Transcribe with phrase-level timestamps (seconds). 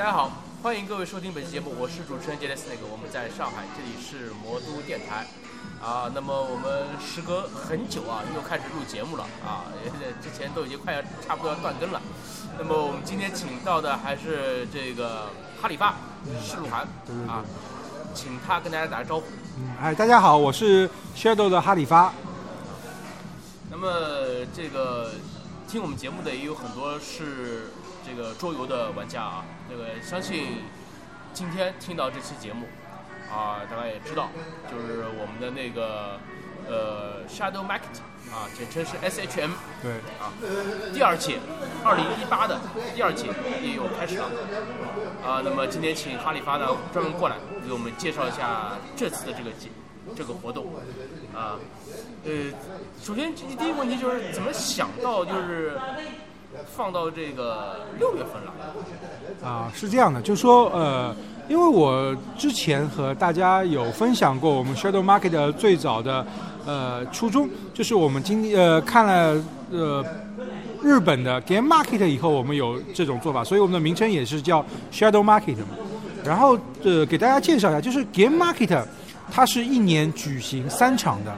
[0.00, 0.32] 大家好，
[0.62, 2.70] 欢迎各位收听本期节目，我是主持人杰雷斯。
[2.70, 5.26] 那个我们在上海，这里是魔都电台
[5.78, 6.10] 啊。
[6.14, 9.68] 那么我们时隔很久啊，又开始录节目了啊。
[10.24, 12.00] 之前都已经快要差不多要断更了。
[12.58, 15.28] 那么我们今天请到的还是这个
[15.60, 15.94] 哈里发
[16.42, 16.88] 施鲁涵
[17.28, 17.44] 啊，
[18.14, 19.26] 请他跟大家打个招呼。
[19.58, 22.10] 嗯，哎，大家好，我是 Shadow 的哈里发。
[23.70, 23.86] 那么
[24.56, 25.10] 这个
[25.68, 27.70] 听我们节目的也有很多是
[28.10, 30.64] 这个桌游的玩家啊，那个相信
[31.32, 32.66] 今天听到这期节目
[33.32, 34.28] 啊，大家也知道，
[34.68, 36.18] 就是我们的那个
[36.68, 40.34] 呃 Shadow Market 啊，简称是 SHM 对，啊，
[40.92, 41.38] 第二届，
[41.84, 42.60] 二零一八的
[42.96, 43.28] 第二届
[43.62, 44.24] 也有开始了
[45.24, 45.40] 啊。
[45.44, 49.68] 那么今天请哈里发呢专门过来给我们介绍一下这次的这个节
[50.16, 50.66] 这个活动
[51.32, 51.54] 啊。
[52.24, 52.50] 呃，
[53.00, 55.78] 首先第第一个问题就是怎么想到就是
[56.76, 58.52] 放到这个六月份了？
[59.42, 61.14] 啊，是这样的，就是说呃，
[61.48, 66.26] 因为我之前和大家有分享过我们 Shadow Market 最早的
[66.66, 70.04] 呃初衷，就是我们今呃看了呃
[70.82, 75.76] 日本的 Game Market 以后，我们有这种做法，所以我们的名称也是叫 Shadow Market 嘛。
[76.24, 78.82] 然后呃给大家介绍一下，就是 Game Market
[79.32, 81.32] 它是一年举行三场的。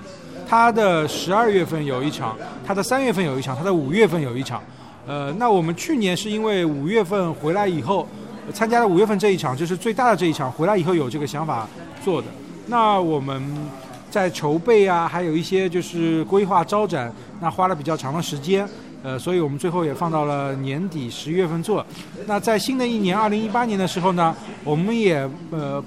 [0.48, 4.62] 它的十二月份有一场，它的三月份有一场，它的五月份有一场。
[5.06, 8.06] 呃，那我们去年是因为五月份回来以后，
[8.52, 11.68] 参加了五月份这一场，就是最大的这一场，回来以后有这个想法
[12.04, 12.28] 做的。
[12.66, 13.42] 那我们
[14.10, 18.68] 在筹备啊，还有一些就是规划招展，那花了比较长的时间。
[19.02, 21.84] 呃，所以我们最后也放到了年底十一月份做。
[22.26, 25.82] 那在新的一年二零一八年的时候呢，我们也呃。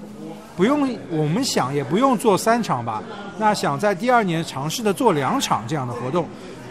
[0.58, 3.04] 不用，我们想也不用做三场吧。
[3.38, 6.26] 那想在第二年尝试的做两场这样的活动。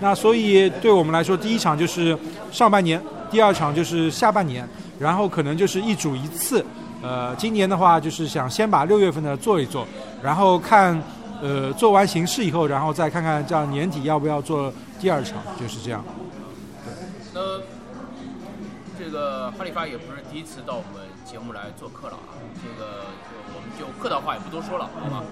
[0.05, 2.15] 那所以对我们来说，第一场就是
[2.53, 6.63] 上半年，第二场就是下半年，然后可能就是一组一次。
[7.01, 9.87] 呃，今年的话就是想先把六月份的做一做，
[10.23, 11.03] 然后看
[11.41, 14.71] 呃做完形式以后，然后再看看这样年底要不要做
[15.01, 16.05] 第二场，就是这样。
[17.33, 17.41] 那
[18.99, 23.07] 这个哈利发也不是第一次到我们节目来做客了啊，这个
[23.55, 23.65] 我们。
[23.77, 25.25] 就客套话也不多说了，好吧？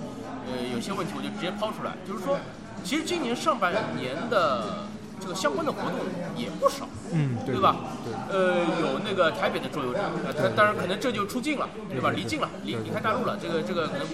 [0.49, 2.37] 呃，有些问题我就直接抛出来，就是说，
[2.85, 4.85] 其实今年上半年的
[5.21, 6.01] 这个相关的活动
[6.37, 7.77] 也不少，嗯，对吧？
[8.05, 8.13] 对。
[8.33, 10.05] 呃，有那个台北的桌游展，
[10.37, 12.11] 它当然可能这就出境了，对吧？
[12.11, 14.07] 离境了，离离开大陆了，这个这个可能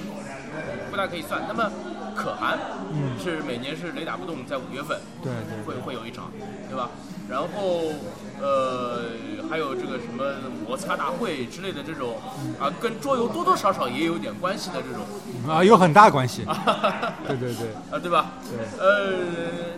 [0.91, 1.43] 不大可以算。
[1.49, 1.71] 那么
[2.15, 2.59] 可汗，
[2.93, 6.31] 嗯，是每年是雷打不动，在五月份，对对，会会有一场，
[6.69, 6.91] 对吧？
[7.29, 7.93] 然后，
[8.41, 9.03] 呃，
[9.51, 10.25] 还有这个什么
[10.67, 12.17] 摩擦大会之类的这种，
[12.59, 16.47] 啊，跟桌游多多少少也有点关系的这种，啊，有很大关系，
[17.29, 18.33] 对对对，啊，对吧？
[18.49, 19.13] 对，呃，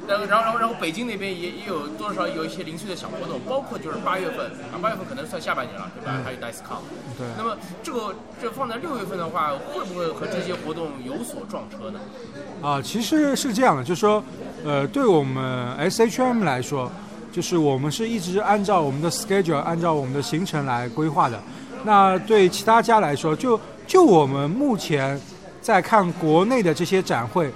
[0.06, 6.20] 然后然后然后北京那边也也有多少有一些零碎的小活动，包括就是八月份，啊，八月份可能算下半年了，对吧？
[6.24, 6.82] 还有 DiceCon，
[7.18, 7.26] 对。
[7.36, 11.98] 那么这个这放在六月份的话，会不会和这些活动有所撞车呢？
[12.62, 14.22] 啊，其实是这样的，就是说，
[14.64, 16.88] 呃，对我们 SHM 来说。
[17.32, 21.40] 就是我们是一直按照我们的 schedule，按照我们的行程来规划的。
[21.84, 25.18] 那对其他家来说，就就我们目前
[25.62, 27.50] 在看国内的这些展会，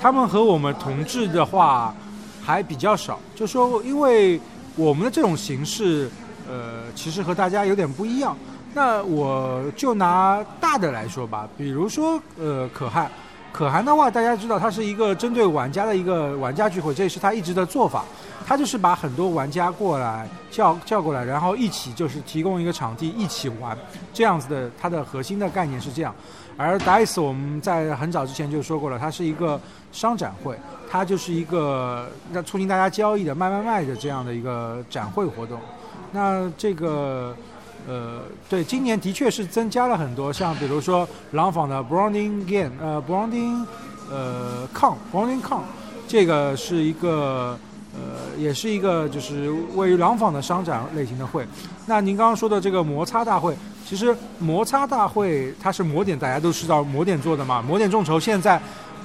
[0.00, 1.94] 他们和我们同志的话
[2.42, 3.18] 还比较少。
[3.34, 4.40] 就说因为
[4.76, 6.10] 我们的这种形式，
[6.48, 8.36] 呃，其实和大家有点不一样。
[8.72, 13.10] 那我就拿大的来说吧，比如说呃可汗，
[13.52, 18.04] 可汗的话，大家知道它是一个针对玩家的一个玩家聚会，这也是他一直的做法。
[18.46, 23.76] 他就是把很多玩家过来叫叫过来，然后一起就是提供一个场地一起玩，
[24.12, 24.70] 这样子的。
[24.80, 26.12] 它的核心的概念是这样。
[26.56, 29.60] 而 Dice 我们在很早之前就说过了，它是一个
[29.92, 30.58] 商展会，
[30.90, 35.60] 它就是一个那促进大家交易的卖卖卖的这样的一个展会活动。
[36.10, 37.36] 那这个
[37.88, 43.64] 呃，对，今年的确是增加了很多，像比如说廊坊的 Browning Game，呃，Browning，
[44.10, 45.62] 呃，Con，Browning Con，
[46.08, 47.58] 这个是一个。
[47.92, 51.44] 呃，也是一个就是位于廊坊的商展类型的会。
[51.86, 53.52] 那您刚刚说的这个摩擦大会，
[53.84, 57.60] 其实摩擦大会它是摩点，大家都知道摩点做的嘛。
[57.60, 58.62] 摩点众筹现在，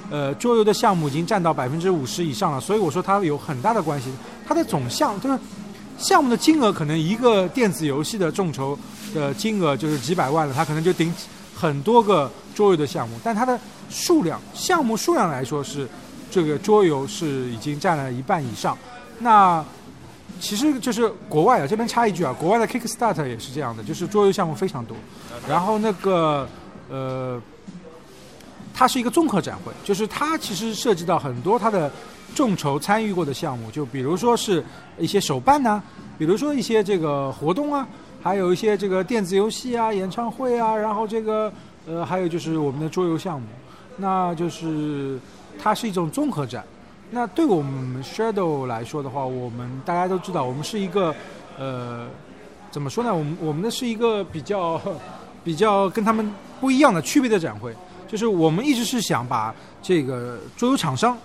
[0.08, 4.08] 呃，桌游的项目已经占到百分之五十以上了，所以我说它有很大的关系。
[4.46, 5.36] 它的总项就是
[5.98, 8.78] 项目的金额，可能一个电子游戏的众筹
[9.14, 11.12] 的金额就是几百万了，它可能就顶
[11.54, 13.18] 很多个桌游的项目。
[13.22, 13.58] 但它的
[13.90, 15.88] 数量，项目数量来说是。
[16.28, 18.76] 这个桌游是已经占了一半以上，
[19.20, 19.64] 那
[20.40, 24.94] 其实就是国外啊，这边插一句啊，国外的 Kickstarter 也是这样的，就是桌游项目非常多。
[25.48, 26.46] 然后那个
[26.90, 27.40] 呃，
[28.74, 31.90] 它是一个综合展会，就是它其实涉及到很多它的
[32.34, 34.64] 众筹参与过的项目，就比如说是
[34.98, 35.82] 一些手办呐，
[36.18, 37.86] 比如说一些这个活动啊，
[38.22, 41.52] 还有一些这个电子游戏啊、演唱会啊，然后这个
[41.86, 43.46] 呃，还有就是我们的桌游项目，
[43.96, 45.18] 那就是
[45.58, 46.64] 它是一种综合展。
[47.10, 51.14] 那对我们 Shadow 来说的话，我们大家都知道，我们是一个
[51.56, 52.08] 呃，
[52.70, 53.14] 怎么说呢？
[53.14, 54.80] 我们我们的是一个比较
[55.44, 56.28] 比较跟他们
[56.60, 57.72] 不一样的区别的展会，
[58.08, 61.16] 就是我们一直是想把这个桌游厂商、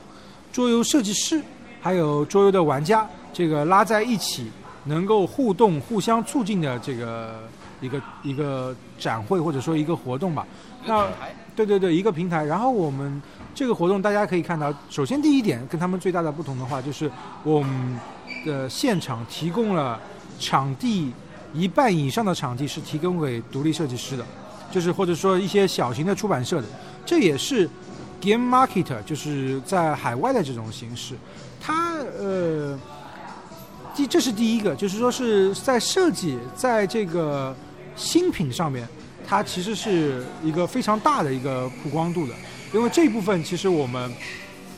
[0.52, 1.42] 桌游设计师
[1.82, 4.52] 还有桌游的玩家这个拉在一起，
[4.86, 7.44] 能够互动、互相促进的这个
[7.80, 10.46] 一个一个展会或者说一个活动吧。
[10.86, 11.08] 那
[11.56, 12.44] 对对对，一个平台。
[12.44, 13.22] 然后我们。
[13.54, 17.12] 这个活动大家可以看到，首先第一点跟他们最大的不同的话，就是
[17.44, 18.00] 我们
[18.46, 20.00] 的现场提供了
[20.40, 21.12] 场地
[21.54, 24.26] 一半以上的场地是提供给独立设计师的，
[24.72, 26.68] 就是或者说一些小型的出版社的，
[27.06, 27.70] 这也是
[28.22, 31.16] Game Market 就是在海外的这种形式。
[31.60, 32.80] 它呃，
[33.96, 37.56] 第这是第一个，就是说是在设计在这个
[37.96, 38.88] 新品上面，
[39.28, 42.34] 它其实是一个非常大的一个曝光度的。
[42.74, 44.12] 因为这一部分其实我们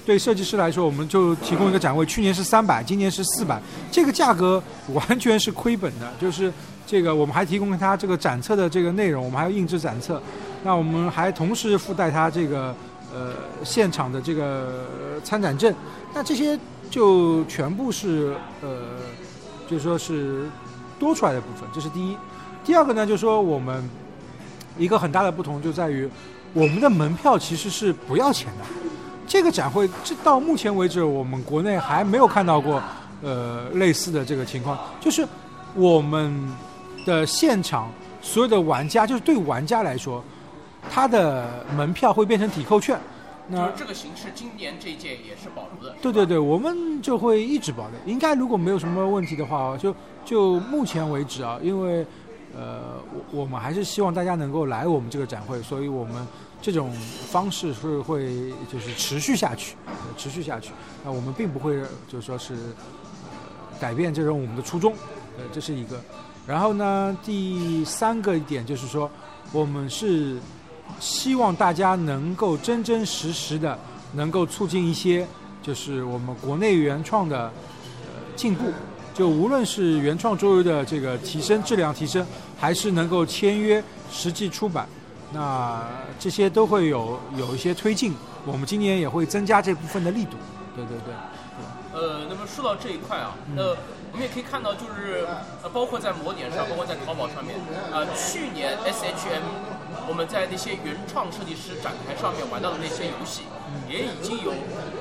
[0.05, 3.61] 对设计师来说，我们就提供一个展位，去年是三百，今年是四百，
[3.91, 6.11] 这个价格完全是亏本的。
[6.19, 6.51] 就是
[6.85, 10.21] 这个，我们还提供给他这个展册的这个内容，我们还要印制展册，
[10.63, 12.75] 那我们还同时附带他这个
[13.13, 13.33] 呃
[13.63, 14.85] 现场的这个
[15.23, 15.73] 参展证，
[16.13, 18.97] 那这些就全部是呃，
[19.69, 20.49] 就说是
[20.99, 22.17] 多出来的部分，这是第一。
[22.65, 23.87] 第二个呢，就是说我们
[24.77, 26.09] 一个很大的不同就在于。
[26.55, 28.65] 我们的门票其实是不要钱的，
[29.25, 32.79] 这个展会这到目前为止，我们国内还没有看到过，
[33.23, 34.77] 呃，类似的这个情况。
[35.01, 35.27] 就是
[35.73, 36.31] 我们
[37.07, 40.23] 的现场所有的玩家，就是对玩家来说，
[40.89, 42.99] 他的门票会变成抵扣券。
[43.47, 45.95] 那这个形式今年这一届也是保留的。
[46.01, 47.99] 对对对，我们就会一直保留。
[48.05, 49.93] 应该如果没有什么问题的话，就
[50.23, 52.05] 就目前为止啊，因为。
[52.55, 56.13] 呃，我我们还是希望大家能够来我们这个展会，所以我们
[56.61, 59.75] 这种方式是会就是持续下去，
[60.17, 60.71] 持续下去。
[61.03, 62.55] 那我们并不会就是说是
[63.79, 64.93] 改变这种我们的初衷，
[65.39, 65.99] 呃，这是一个。
[66.45, 69.09] 然后呢，第三个一点就是说，
[69.51, 70.37] 我们是
[71.03, 73.77] 希望大家能够真真实实的
[74.13, 75.27] 能够促进一些
[75.61, 77.51] 就是我们国内原创的
[78.37, 78.71] 进步。
[79.13, 82.25] 就无论是原创桌游的这个提升质量提升，
[82.57, 84.87] 还是能够签约实际出版，
[85.33, 85.85] 那
[86.17, 88.15] 这些都会有有一些推进。
[88.45, 90.37] 我们今年也会增加这部分的力度。
[90.73, 91.13] 对对对。
[91.93, 95.27] 呃，那么说到这一块啊，那我们也可以看到，就是
[95.61, 97.55] 呃，包括在魔点上，包括在淘宝上面，
[97.91, 99.43] 呃，去年 SHM。
[100.07, 103.43] 我们在那些原创设计师展台上面玩到的那些游戏，
[103.89, 104.53] 也已经有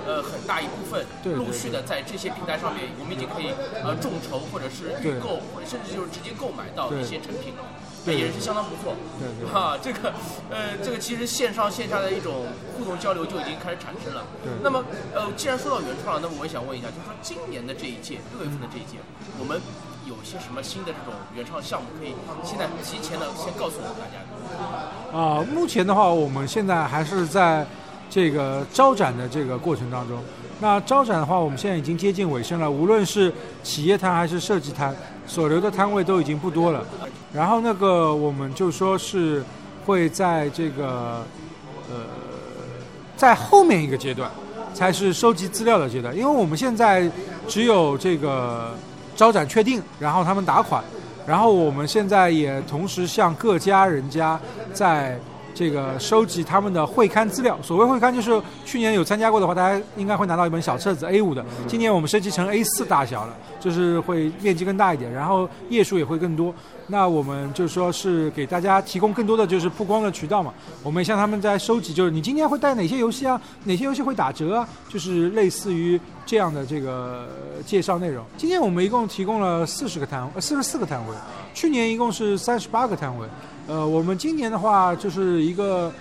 [0.06, 1.04] 呃很大一部分
[1.36, 3.50] 陆续的在这些平台上面，我们已经可以
[3.82, 7.64] 呃众筹或者是预购，或者甚至就是直接购买到一些成品了，
[8.04, 8.94] 对也是相当不错。
[9.18, 9.48] 对对。
[9.50, 10.14] 哈， 这个
[10.50, 12.46] 呃这个其实线上线下的一种
[12.78, 14.24] 互动交流就已经开始产生了。
[14.42, 14.52] 对。
[14.62, 14.84] 那么
[15.14, 18.98] 呃既然说到原创了，那么我也想问一下，就是说今年的这一届六月份的这一届，
[19.38, 19.60] 我们
[20.06, 22.14] 有些什么新的这种原创项目可以
[22.44, 25.16] 现在提前的先告诉我们大家？
[25.16, 27.66] 啊，目前的话，我们现在还是在
[28.10, 30.18] 这个招展的这个过程当中。
[30.60, 32.70] 那招展的话，我们现在已经接近尾声了。
[32.70, 33.32] 无论是
[33.62, 34.94] 企业摊还是设计摊，
[35.26, 36.84] 所留的摊位都已经不多了。
[37.32, 39.42] 然后那个，我们就说是
[39.84, 41.24] 会在这个
[41.90, 42.04] 呃，
[43.16, 44.30] 在后面一个阶段，
[44.72, 46.16] 才是收集资料的阶段。
[46.16, 47.10] 因为我们现在
[47.48, 48.76] 只有这个
[49.14, 50.82] 招展确定，然后他们打款。
[51.24, 54.38] 然后我们现在也同时向各家人家
[54.72, 55.16] 在
[55.54, 57.58] 这个收集他们的会刊资料。
[57.62, 61.44] 所谓会刊，就是去年有参加过的话，大家应该会拿到一本小册子 A5 的。
[61.66, 66.54] 今年我们升级成 A4 大小了，就是会面积更大一点，然后页数也会更多。
[66.88, 70.52] 那我们就说是给大家提供更多的就是曝光的渠道嘛。
[70.82, 73.40] 我们向他们在收集，就是你今天会带哪些游戏啊？
[73.64, 74.68] 哪些游戏会打折啊？
[74.88, 77.28] 就是类似于这样的这个
[77.64, 78.24] 介绍内容。
[78.36, 81.14] 今天我们一共提供了四十个摊，呃，四十四个摊位。
[81.54, 83.26] 去年一共是三十八个摊位。
[83.66, 85.92] 呃，我们今年的话就是一个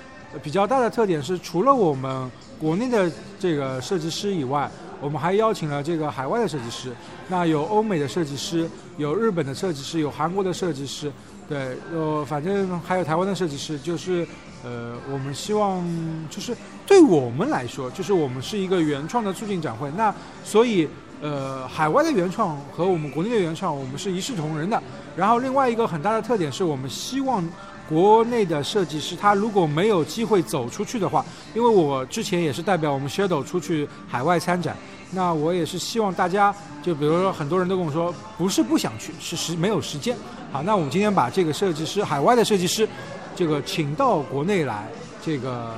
[0.41, 4.69] 比较大的特点是，除了我们国内的这个设计师以外。
[5.01, 6.91] 我们还邀请了这个海外的设计师，
[7.27, 11.11] 那有欧美的设计师，有日本的设计师，有韩国的设计师，
[11.49, 13.79] 对，呃，反正还有台湾的设计师。
[13.79, 14.27] 就是，
[14.63, 15.83] 呃，我们希望
[16.29, 19.89] 就是对我们来说，就是我们是一个原创的促进展会。
[19.97, 20.13] 那
[20.43, 20.87] 所以，
[21.21, 24.81] 呃，海外的原创和我们国内的原创，我们是一视同仁的。
[25.15, 27.43] 然后另外一个很大的特点是我们希望。
[27.89, 34.77] 国内的设计师，他如果没有机会走出去的话，因为我之前也是代表我们 Shadow 出去海外参展，
[35.11, 40.15] 那我也是希望大家，就比如说很多人都跟我说，不是不想去，是时没有时间。
[40.53, 42.87] 好，那我们今天把这个设计师，海外的设计师，
[43.35, 44.87] 这个请到国内来，
[45.21, 45.75] 这个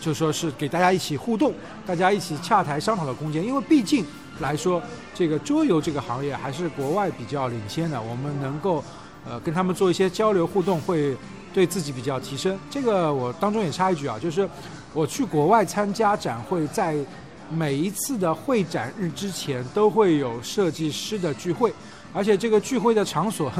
[0.00, 1.52] 就说是给大家一起互动，
[1.86, 3.44] 大家一起洽谈商讨的空间。
[3.44, 4.04] 因为毕竟
[4.40, 4.82] 来说，
[5.14, 8.82] 这个桌游这个行业还是国外比较领先的，我们能够
[9.28, 11.14] 呃跟他们做一些交流互动，会
[11.52, 12.58] 对自己比较提升。
[12.70, 14.48] 这个我当中也插一句啊，就是
[14.94, 16.96] 我去国外参加展会，在
[17.50, 21.72] 每一次的会展日之前都会有设计师的聚会，
[22.14, 23.52] 而且这个聚会的场所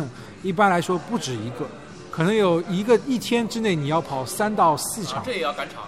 [0.42, 1.66] 一般来说不止一个，
[2.11, 5.23] 可能有一个一天之内你要跑三到四场。
[5.26, 5.82] 这也要赶场。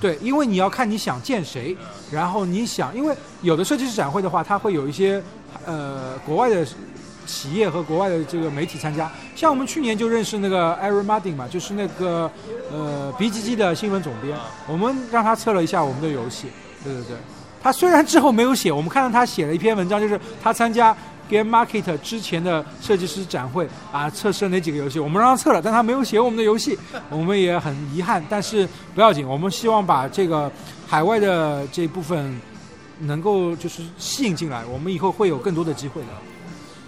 [0.00, 1.76] 对，因为你要看你想见谁，
[2.10, 5.22] 然后你想，因为有的设计师展会的话，它会有一些
[5.66, 6.66] 呃国外的
[7.26, 9.10] 企业和国外的这个媒体参加。
[9.34, 12.30] 像我们去年就认识那个 Aaron Martin 嘛，就是那个
[12.72, 16.46] 呃 BGG 的新闻总编，我们让他测了一下我们的游戏。
[16.84, 17.16] 对对对，
[17.62, 20.96] 他虽然之后没有写，我们看到他写了一篇文章，就是他参加
[21.28, 26.78] Game Market 之前的设计师展会啊，测试了哪几个游戏，我们让他测了，但他没有写我们的游戏，
[27.10, 30.50] 我们也很遗憾，但是不要紧，我们希望把这个
[30.86, 32.40] 海外的这部分
[33.00, 36.08] 能够就是吸引进来，我们以后会有更多的机会的。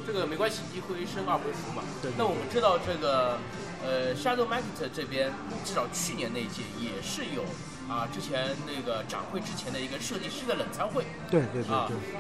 [0.06, 1.82] 这个没关系，一回生二回熟嘛。
[2.02, 2.10] 对。
[2.18, 3.38] 那我们知道这个
[3.84, 5.30] 呃 Shadow Market 这边
[5.64, 7.44] 至少去年那届也是有。
[7.90, 11.74] 啊，之前那个展会之前的一个设计师的冷餐会，对对对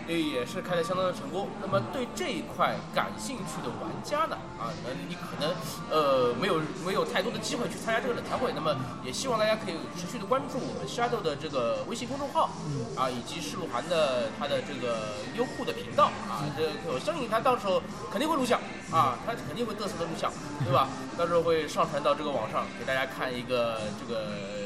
[0.08, 1.48] 对，也是开的相当的成功。
[1.62, 5.54] 那么对这一块感兴趣的玩家呢，啊，那你可能
[5.88, 8.74] 呃没有没有太多的机会去参加这个冷餐会，那么
[9.04, 12.50] 也希望大家可以持续的关注我们 Shadow 的这个微信公众号，
[12.96, 18.58] 啊，以及世路环的他的这个优酷的频道，啊，这我相信他到时候肯定会录像，
[18.90, 20.32] 啊，他肯定会嘚瑟的录像，
[20.64, 20.88] 对吧？
[21.16, 24.59] 到时候会上传到这个网上给大家看一个这个。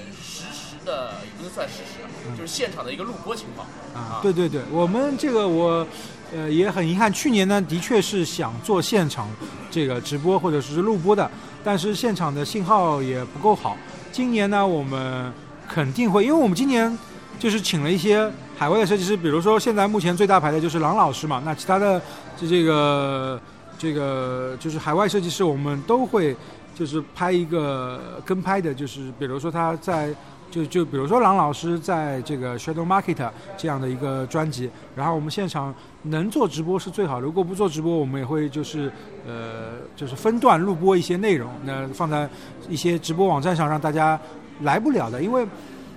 [0.84, 4.20] 的也不能算事实，就是现场的一个录播情况啊。
[4.22, 5.86] 对对对，我们这个我
[6.34, 9.28] 呃也很遗憾，去年呢的确是想做现场
[9.70, 11.30] 这个直播或者是录播的，
[11.62, 13.76] 但是现场的信号也不够好。
[14.12, 15.32] 今年呢，我们
[15.68, 16.96] 肯定会，因为我们今年
[17.38, 22.00] 就是请了一些海外的设计师，比如说现在目前最大牌的就是郎老师嘛，那其他的
[22.36, 23.40] 就这个
[23.78, 26.36] 这个就是海外设计师，我们都会
[26.74, 30.14] 就是拍一个跟拍的，就是比如说他在。
[30.50, 38.90] 就就比如说郎老师在这个 Shadow Market 这样的一个专辑，然后我们现场能做直播是最好，如果不做直播，我们也会就是
[39.26, 42.28] 呃就是分段录播一些内容，那放在
[42.68, 44.18] 一些直播网站上让大家
[44.60, 45.46] 来不了的，因为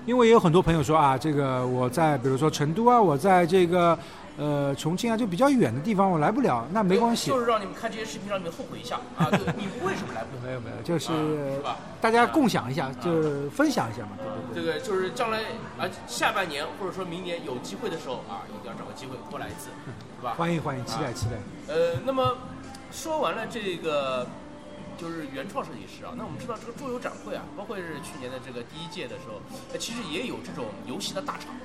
[0.05, 3.97] 因为也有很多朋友说啊，这个我在比如说成都啊，我在这个。
[4.37, 7.31] 呃，重庆啊，就比较远的地方，我来不了，那没关系。
[7.31, 9.27] 就是让你们看这些视频，让你们后悔一下啊！
[9.57, 10.41] 你为什么来不了？
[10.45, 11.59] 没有没有，就是
[11.99, 14.09] 大家共享一下，就是分享一下嘛。
[14.53, 15.39] 对对对，就是将来
[15.79, 19.69] 啊，下半年或者说明年有机会的时候啊，一定要找个机会过来一次，
[20.19, 20.35] 是吧？
[20.37, 21.73] 欢迎欢迎，期待期待。
[21.73, 22.37] 呃，那么
[22.91, 24.27] 说完了这个
[24.99, 29.41] 就是原创设计师啊，那我们知道这个桌游展会啊，包括是去年的这个第一届的时候，
[29.79, 31.55] 其实也有这种游戏的大厂。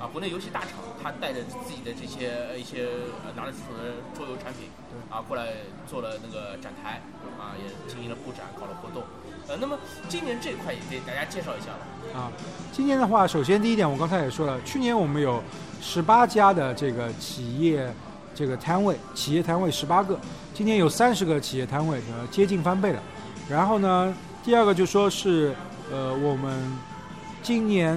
[0.00, 0.70] 啊，国内游戏大厂，
[1.02, 2.88] 他带着自己的这些一些
[3.36, 4.70] 拿得出手的桌游产品，
[5.10, 5.48] 啊，过来
[5.86, 7.02] 做了那个展台，
[7.38, 9.02] 啊，也进行了布展，搞了活动。
[9.48, 9.78] 呃，那么
[10.08, 12.18] 今年这块也给大家介绍一下吧。
[12.18, 12.32] 啊，
[12.72, 15.42] 今年的话，首先第一点，我刚才也说了，去年我们有
[15.80, 17.92] 十八家的这个企业
[18.34, 20.18] 这个摊位，企业摊位十八个，
[20.54, 23.02] 今年有三十个企业摊位，呃，接近翻倍了。
[23.46, 25.54] 然后呢，第二个就说是，
[25.92, 26.78] 呃，我们。
[27.46, 27.96] 今年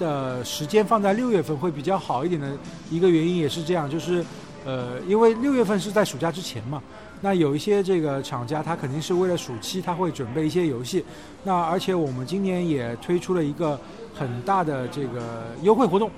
[0.00, 2.50] 的时间放在六月份会比较好一点的
[2.90, 4.24] 一个原因也是这样，就是，
[4.64, 6.82] 呃，因为六月份是在暑假之前嘛，
[7.20, 11.04] 那有一些这个厂家他肯定是为了暑期他会准备一些游戏，
[11.44, 13.78] 那而且我们今年也推出了一个
[14.12, 16.10] 很大的这个优惠活动，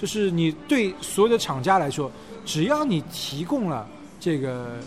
[0.00, 2.10] 就是你对所有的厂家来说，
[2.46, 3.86] 只要你提供了
[4.18, 4.78] 这个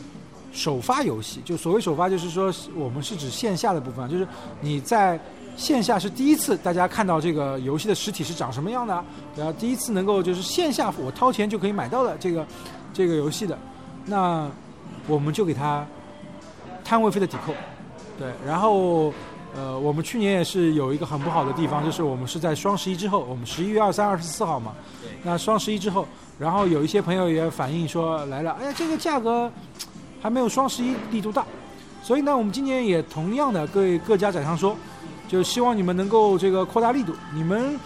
[0.51, 4.27] 首发游戏，就所谓首发就是说我们是指线下的部分，就是
[4.59, 5.19] 你在。
[5.57, 9.03] 线下是第一次，大家看到这个游戏的实体是长什么样的，
[9.35, 12.45] 然后第一次能够就是线下我掏钱就可以买到的这个
[12.93, 13.57] 这个游戏的，
[14.05, 14.47] 那
[15.07, 15.83] 我们就给他
[16.85, 17.53] 摊位费的抵扣，
[18.19, 19.11] 对，然后
[19.55, 24.73] 呃，我们去年也是有一个很不好的地方，就是我们是在双十一之后，我们十一月二三、二十四号嘛，
[25.23, 29.51] 那双十一之后，然后有一些朋友也反映说来了，哎呀，这个价格
[30.21, 31.43] 还没有双十一力度大，
[32.03, 34.77] 所以呢，我们今年也同样的各位各家展商说。
[35.27, 37.13] 就希望你们能够这个扩大力度。
[37.33, 37.79] 你们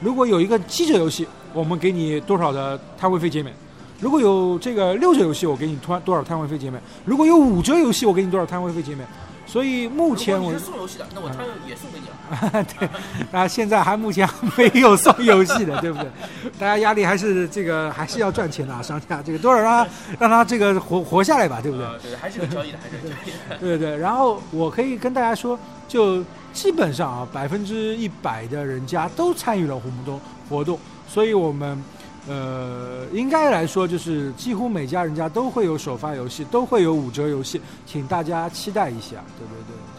[0.00, 3.54] 如果有一个七折游戏，我们给你多少的摊位费减免；
[4.00, 9.06] 如果有这个六折游戏，我给你多多少摊位费减免；如果有五折游戏，我给你多少摊位费减免。
[9.48, 12.64] 所以目前我是送游戏的，那我摊位也送给你了。
[12.78, 12.88] 对，
[13.30, 16.10] 那现在还目前没有送游戏的，对不对？
[16.58, 21.86] 大家压力还是这个还是要赚钱的啊，商家这个多少让他让他这个活活下来吧，对不对？
[21.86, 23.56] 啊对，还是有交易的，还是有交易的。
[23.60, 26.24] 对对，然后我可以跟大家说，就
[26.56, 31.78] 基本上啊，百分之一百的人家都参与了活动活动，所以我们
[32.26, 39.22] 呃应该来说，就是几乎每家人家都会有首发游戏，都会有五折游戏，请大家期待一下。
[39.38, 39.95] 对对对，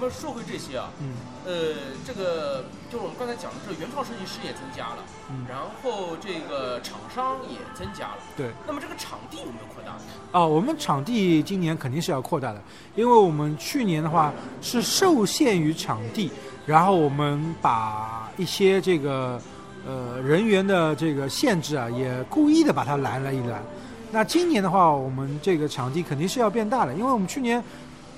[0.00, 1.12] 那么说回这些啊，嗯
[1.44, 1.74] 呃，
[2.06, 8.16] 这个就是我们刚才讲的，这个原创设计师也增加了，嗯，然后这个厂商也增加了。
[8.34, 8.48] 对。
[8.66, 10.00] 那么这个场地有没有扩大呢？
[10.32, 12.62] 啊，我们场地今年肯定是要扩大的，
[12.96, 16.32] 因为我们去年的话是受限于场地，
[16.64, 19.38] 然后我们把一些这个
[19.86, 23.62] 呃人员的这个限制啊，也故意的把它拦了一拦。
[24.10, 27.62] 那今年的话，我们这个场地肯定是要变大的，因为我们去年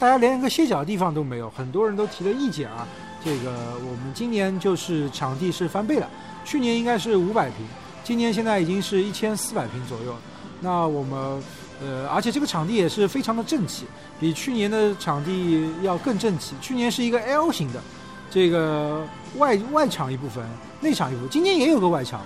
[0.03, 2.85] 大家连一个歇脚的地方都没有，很多人都提了意见啊。
[3.25, 3.53] 这个
[3.89, 6.11] 我们今年就是场地是翻倍了，
[6.45, 7.59] 去年应该是五百平，
[8.03, 10.13] 今年现在已经是一千四百平左右。
[10.59, 11.41] 那我们
[11.81, 13.87] 呃，而且这个场地也是非常的正气，
[14.19, 16.57] 比去年的场地要更正气。
[16.61, 17.81] 去年是一个 L 型的，
[18.29, 19.07] 这个
[19.39, 20.45] 外外场一部分，
[20.81, 21.31] 内场一部分。
[21.31, 22.23] 今年也有个外场，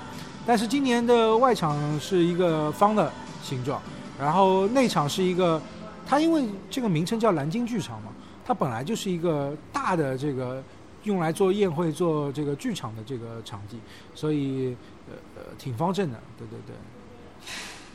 [0.47, 3.83] 但是今年的外场是一个方的形状，
[4.18, 5.61] 然后内场是一个，
[6.06, 8.12] 它因为这个名称叫蓝鲸剧场嘛，
[8.44, 10.62] 它本来就是一个大的这个
[11.02, 13.78] 用来做宴会、做这个剧场的这个场地，
[14.14, 14.76] 所以
[15.08, 16.76] 呃呃挺方正的，对对对。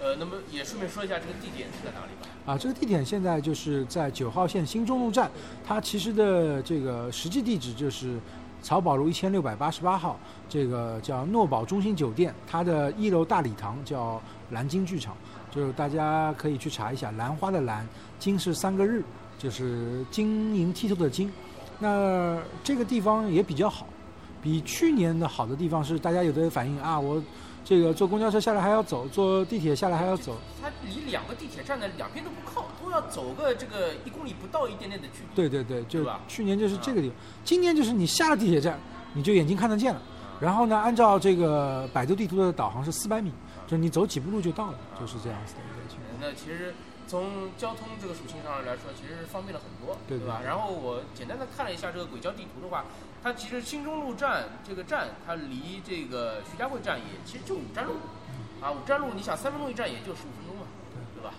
[0.04, 2.54] 呃，那么也顺便说一下这个地点是在哪里吧？
[2.54, 5.30] 啊，这个地点现在就是在九号线新中路站，
[5.64, 8.18] 它其实的这个实际地址就是
[8.64, 15.16] 漕宝路一千六百八十八号，这个叫诺宝中心酒店，它的一楼大礼堂叫蓝鲸剧场，
[15.50, 17.88] 就是大家可以去查一下，兰花的兰，
[18.20, 19.04] 鲸是三个日，
[19.38, 21.32] 就是晶莹剔透的晶。
[21.80, 23.88] 那这个地方也比较好，
[24.42, 27.22] 比去年的好的地方是，大家有的反映啊，我
[27.64, 30.36] 这个坐公交车下来还要走，坐地铁下来还要走。
[30.62, 35.36] 它离两个地铁站的两边都不靠，都要走个这个一公里不到一点点的距离。
[35.36, 37.16] 对对对，就去年就是这个地方，
[37.46, 38.80] 今年就是你下了地铁站，
[39.14, 40.02] 你就眼睛看得见了。
[40.40, 43.32] 然后呢，按照这个百度地图的导航是四百米，
[43.68, 46.20] 就是你走几步路就到了，就是这样子的一个情况。
[46.20, 46.74] 那其实
[47.12, 50.40] 从交通这个属性上来说，其实是方便了很多，对吧？
[50.40, 52.86] 对然后我简单的看了一下这个轨交地图的话，
[53.22, 57.96] 它其实新中路站这个站，它离这个徐家汇站也其实就五站路，
[58.62, 60.64] 啊，五站路，你想三分钟一站也就十五分钟嘛，
[61.14, 61.34] 对吧？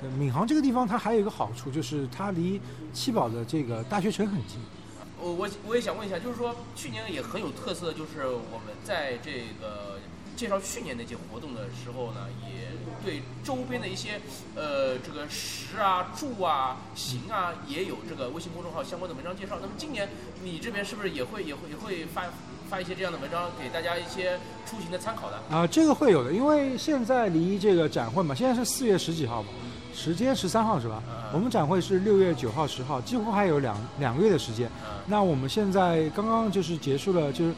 [0.00, 2.60] 对，闵行这个地方它还有一个好处，就是它离
[2.92, 4.60] 七宝的这个大学城很近。
[5.18, 9.98] 我我我也想问一下，就是说去年也很有特色，就是我们在这个
[10.36, 12.68] 介绍去年那些活动的时候呢，也
[13.04, 14.20] 对周边的一些
[14.54, 19.56] 呃这个食啊、住啊、行啊，也有这个微信公众号相关的文章介绍。
[19.60, 20.08] 那么今年
[20.44, 22.24] 你这边是不是也会也会也会发
[22.68, 25.40] 发一些这样的文章，给大家一些出行的参考的？
[25.50, 29.48] 啊，这个会有的，因为现在离这个展会嘛，现在是四月十几号嘛，
[29.94, 31.02] 时间十三号是吧？
[31.32, 34.68] 我们展会是六月九号、十号，几乎还有两两个月的时间。
[34.84, 37.54] 嗯那我们现在刚刚就是结束了，就是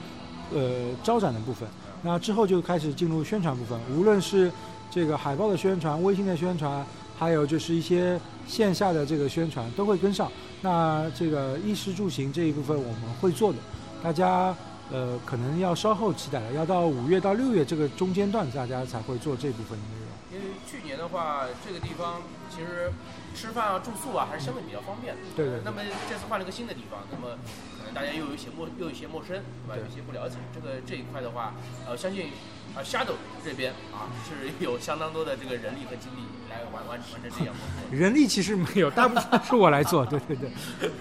[0.53, 1.67] 呃招展的部分，
[2.03, 4.51] 那之后就开始进入宣传部分，无论是
[4.91, 6.85] 这个海报的宣传、微信的宣传，
[7.19, 10.31] 还有就是一些线下的这个宣传都会跟上。
[10.63, 13.59] 那这个衣食住行这一部分我们会做的，
[14.03, 14.55] 大家
[14.91, 20.09] 呃可能要稍后期待了，要到五月到六月这个中间段，大家才会做这部分的内容。
[20.31, 22.93] 因为去年的话，这个地方其实
[23.39, 25.21] 吃饭啊、住宿啊还是相对比较方便的。
[25.37, 25.79] 对对对那么
[26.11, 27.39] 这次换了个新的地方，那么
[27.79, 29.79] 可能大家又有一些陌又有一些陌生，对吧？
[29.79, 30.37] 有一些不了解。
[30.53, 31.55] 这个这一块的话，
[31.87, 32.33] 呃，相信
[32.75, 37.97] 啊、Shadow 这边啊是有相当多的这个人力和精力来完完完成这样工作。
[37.97, 40.51] 人力其实没有，大部分是我来做，对对对，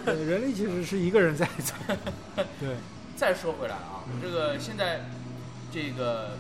[0.06, 1.76] 呃 人力其实是一个人在做，
[2.62, 2.76] 对。
[3.16, 5.10] 再说回来啊，嗯这个现在
[5.72, 6.38] 这个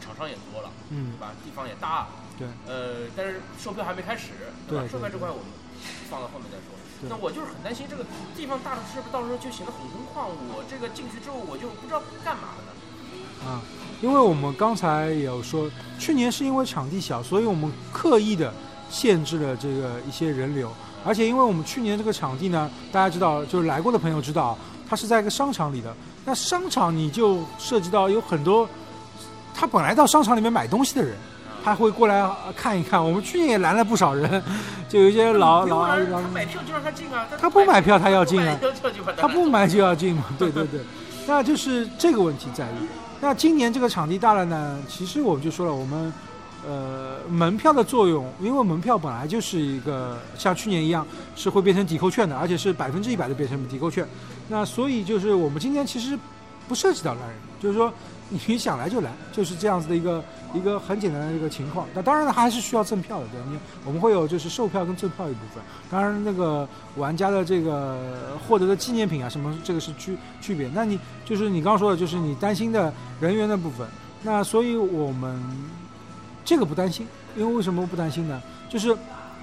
[0.00, 1.32] 厂商也多了，嗯对吧？
[1.44, 2.08] 地方也大，
[2.40, 4.32] 对，呃，但是售票还没开始，
[4.66, 4.84] 对吧？
[4.84, 5.44] 对售票这块我们
[6.08, 6.72] 放到后面再说。
[7.08, 10.28] 那我就是很担心这个地方大了，是不是到时候就显得很空旷？
[10.56, 12.72] 我这个进去之后，我就不知道干嘛了呢？
[13.46, 13.60] 啊，
[14.02, 18.52] 因为我们刚才有说，去年是因为场地小，所以我们刻意的
[18.90, 20.70] 限制了这个一些人流，
[21.04, 25.94] 而且因为我们去年这个场地呢，大家知道，就是来过的朋友知道，它是在一个商场里的。
[26.26, 28.68] 那商场你就涉及到有很多，
[29.54, 31.16] 他本来到商场里面买东西的人，
[31.64, 33.02] 他会过来呃看一看。
[33.02, 34.42] 我们去年也拦了不少人，
[34.88, 38.58] 就有一些老老老他买票就让他进啊，他不买票他要进啊
[39.16, 40.80] 他不买就要进嘛，对对 对，
[41.26, 42.88] 那就是这个问题在于。
[43.20, 46.12] 那今年这个场地大了呢，其实我们就说了，我们
[46.66, 54.06] 呃，门票的作用，因为门票本来就是一个像去年一样是会变成抵扣券的，而且是百分之一百的变成抵扣券。
[54.48, 56.18] 那所以就是我们今年其实
[56.70, 57.92] 不涉及到来人，就是说
[58.28, 60.22] 你想来就来，就是这样子的一个
[60.54, 61.84] 一个很简单的一个情况。
[61.92, 65.60] 那当然了，还是需要赠票的，对吧你我们会有就是售票跟赠票一部分。
[65.90, 67.98] 当然那个玩家的这个
[68.46, 70.70] 获得的纪念品啊什么，这个是区区别。
[70.72, 73.84] 那你就是你刚刚说的，就是你担心的人员的部分。
[74.22, 75.42] 那所以我们。
[76.42, 77.06] 这个不担心，
[77.36, 78.42] 因为为什么不担心呢？
[78.68, 78.96] 就是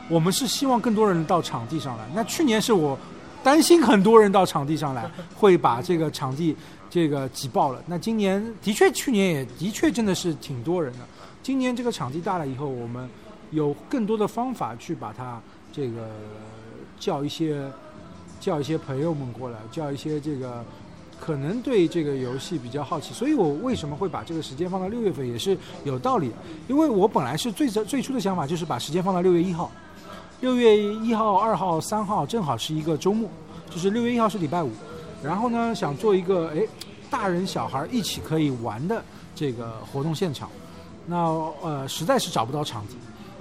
[0.10, 2.04] 我们是希望更多人到场地上来。
[2.14, 2.98] 那去年是我
[3.44, 6.54] 担心很多人到场地上来会把这个场地
[6.90, 7.82] 这个挤爆了。
[7.86, 11.00] 那今年的确，去年也的确真的是挺多人的。
[11.42, 13.10] 今年这个场地大了以后，我们
[13.52, 16.10] 有更多的方法去把它这个
[17.00, 17.70] 叫一些
[18.40, 20.64] 叫一些朋友们过来，叫一些这个。
[21.20, 26.32] 可能对这个游戏比较好奇，所以我为什么会把这个时间放到六月份也是有道理。
[26.68, 29.72] 因为我本来是最最初的想法就是把时间放到六月一号，
[30.42, 33.28] 六月一号、二号、三号正好是一个周末，
[33.68, 34.70] 就是六月一号是礼拜五，
[35.28, 36.66] 然后呢想做一个哎
[37.10, 39.04] 大人小孩一起可以玩的
[39.36, 40.50] 这个活动现场，
[41.06, 41.18] 那
[41.62, 42.96] 呃实在是找不到场地，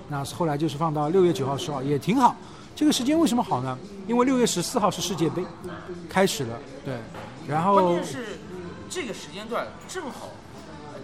[0.09, 2.35] 那后来就是放到六月九号、十号也挺好。
[2.75, 3.79] 这个时间为什么好呢？
[4.07, 5.43] 因为六月十四号是世界杯
[6.11, 6.95] 开始了，对。
[7.49, 8.39] 然后，关键是
[8.91, 10.29] 这个时间段正好，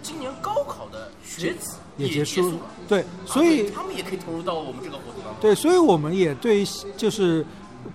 [0.03, 5.35] 今年高考的学子也结束了，对，所以他们也可以投入到我们这个活动当中。
[5.41, 6.63] 对，所以我们也对，
[6.95, 7.45] 就是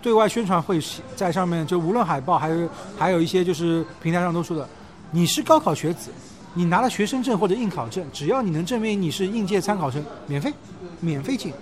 [0.01, 0.81] 对外宣传会
[1.17, 4.69] 在上面，就无论海报还有还有一些就是平台上都说的，
[5.11, 6.11] 你是高考学子，
[6.55, 10.53] 你拿了学生证或者应考证，只要你能证明你是应届参考生，免费，
[11.01, 11.53] 免费进，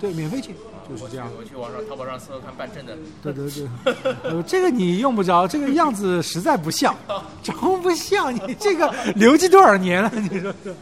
[0.00, 0.54] 对，免费进。
[0.86, 1.26] 就是这样。
[1.38, 2.94] 我去网上淘宝上搜搜看办证的。
[3.22, 6.94] 对对对，呃，这个你用不着，这个样子实在不像，
[7.42, 8.34] 装不像。
[8.34, 10.12] 你这个留级多少年了？
[10.14, 10.74] 你说说。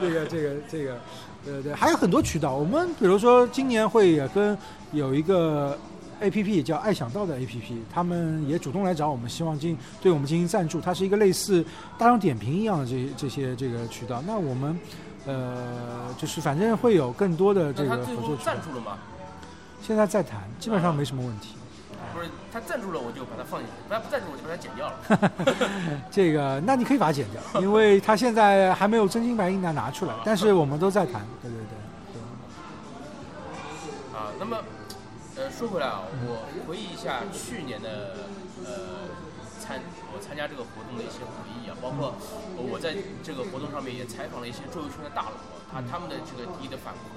[0.00, 0.98] 这个这个这个，
[1.44, 2.54] 对对，还有很多渠道。
[2.54, 4.56] 我们比如说今年会也跟
[4.96, 5.78] 有一个
[6.20, 10.80] A P P 叫爱想到的 A P P，他们也主动来找我们，希望进对我们进行赞助。
[10.80, 11.64] 它是一个类似
[11.98, 14.22] 大众点评一样的这这些这个渠道。
[14.26, 14.78] 那我们
[15.26, 18.36] 呃，就是反正会有更多的这个合作。
[18.42, 18.96] 赞助了吗？
[19.82, 21.50] 现在在谈，基本上没什么问题。
[22.14, 24.94] 不是他赞助了，我就把它放进去；他不赞助，我就把它剪掉了。
[26.10, 30.14] 这个，那你可以把它剪掉，因为他现在还没有真金白银的拿出来。
[30.24, 31.66] 但是我们都在谈，对对对。
[32.14, 32.22] 对
[34.18, 34.64] 啊，那么，呃，
[35.56, 38.28] 说回来啊，我回忆一下去年的
[38.60, 39.08] 呃
[39.58, 39.80] 参
[40.12, 42.12] 我参加这个活动的一些回忆啊，包括
[42.60, 42.92] 我在
[43.24, 45.40] 这个活动上面也采访了一些桌游圈的大佬，
[45.72, 47.16] 他他们的这个第一的反馈。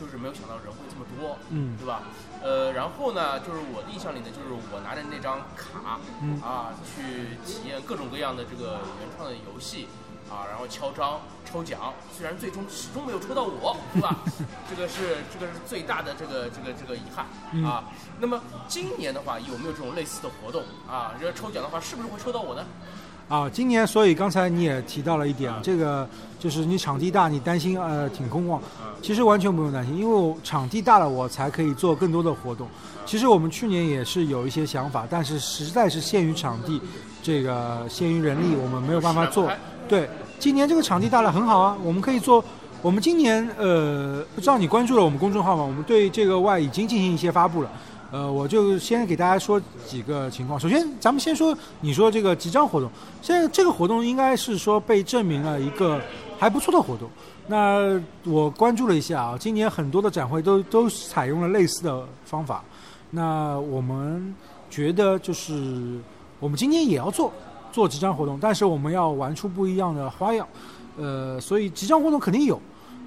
[0.00, 2.00] 就是没有想到人会这么多，嗯，对吧？
[2.40, 9.88] 呃，然后呢，就是我的印象里呢，就是我拿着那张卡，嗯啊，去体验各种各样的这个原创的游戏，
[10.30, 14.16] 啊，然后敲章抽奖，虽然最终始终没有抽到我，对吧？
[14.70, 17.26] 这个是这个是最大的这个这个这个遗憾
[17.64, 17.84] 啊。
[18.20, 21.14] 那么今年的话，有没有这种类似的活动啊？
[21.20, 22.64] 这抽奖的话，是不是会抽到我呢？
[23.28, 28.60] 啊，今年所以刚才你也提到了一点，这个就是你场地大，你担心呃挺空旷，
[29.00, 32.68] 其实完全不用担心，因为场地大了，我才可以做更多的活动。
[33.06, 36.80] 其实我们去年也是有一些想法，但是实在是限于场地，
[37.22, 39.50] 这个限于人力，我们没有办法做。
[39.90, 42.44] 对，今年这个场地大了很好啊，我们可以做。
[42.80, 45.64] 我们今年呃，不知道你关注了我们公众号吗？
[45.64, 47.70] 我们对这个外已经进行一些发布了。
[48.12, 50.58] 呃，我就先给大家说几个情况。
[50.60, 52.88] 首先，咱们先说，你说这个集章活动，
[53.20, 56.00] 现在这个活动应该是说被证明了一个
[56.38, 57.10] 还不错的活动。
[57.48, 62.62] 那我关注了一下啊，今年很多的展会都都采用了类似的方法。
[63.10, 64.32] 那我们
[64.70, 65.98] 觉得就是
[66.38, 67.32] 我们今年也要做
[67.72, 70.46] 做集章活动，但是我们要玩出不一样的花样。
[70.98, 72.60] 呃，所以集章活动肯定有。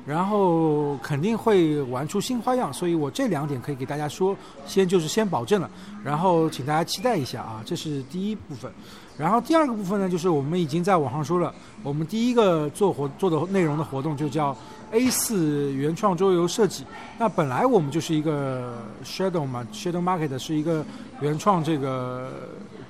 [0.06, 4.36] 然后肯定会玩出新花样，所以我这两点可以给大家说，
[4.68, 5.70] 先就是先保证了，
[6.04, 8.70] 然后请大家期待一下啊，这是第一部分。
[9.18, 14.54] 然后第二个部分呢，就是我们已经在网上说了，我们第一个做活做的内容的活动就叫
[14.92, 16.84] A 四原创桌游设计。
[17.18, 18.74] 那本来我们就是一个
[19.06, 20.84] Shadow 嘛，Shadow Market 是一个
[21.22, 22.30] 原创这个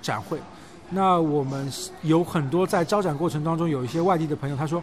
[0.01, 0.39] 展会。
[0.93, 1.71] 那我们
[2.03, 4.81] 有很多在招展过程当中有一些外地的朋友，他说。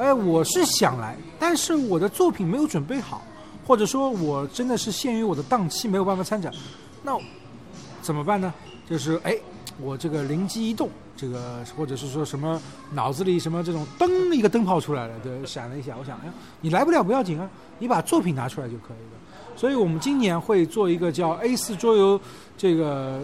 [0.00, 3.20] 哎，我是想来，但是我的作品没有准备好，
[3.66, 6.52] 或者说我真的是限于我的档期没有办法参展，
[7.02, 7.18] 那
[8.00, 8.54] 怎么办呢？
[8.88, 9.36] 就是哎，
[9.80, 17.50] 我这个灵机一动，这个或者是说什么脑子里什么这种灯一个灯泡出来了，对，闪了一下，我想，哎，你来不了不要紧啊，
[17.80, 19.18] 你把作品拿出来就可以了。
[19.56, 22.20] 所以我们今年会做一个叫 A 四桌游
[22.56, 23.20] 这个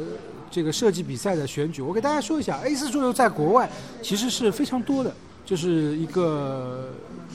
[0.54, 1.82] 这个设计比赛的选举。
[1.82, 3.68] 我给大家说一下，A 四桌游在国外
[4.00, 5.12] 其实是非常多的。
[5.44, 6.90] 就是一个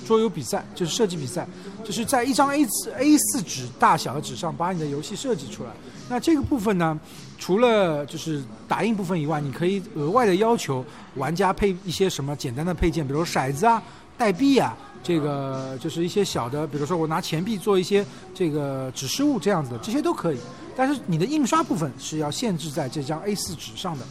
[0.07, 1.47] 桌游比赛，就是设计比赛，
[1.83, 5.69] 就是在一张 A 四 A 四纸大小的纸上把你的游戏设计出来。
[6.09, 6.99] 那这个部分呢，
[7.37, 10.83] 除了就是打印部分以外，你可以额外的要求
[11.17, 13.83] 玩家配一些什么简单的配件，比如骰子啊、
[14.17, 20.37] 代币啊，这个就是一些小的，比如说我拿钱币做一些这个指示物这样子的，这些都可以。
[20.75, 24.05] 但是你的印刷部分是要限制在这张 A 四纸上的。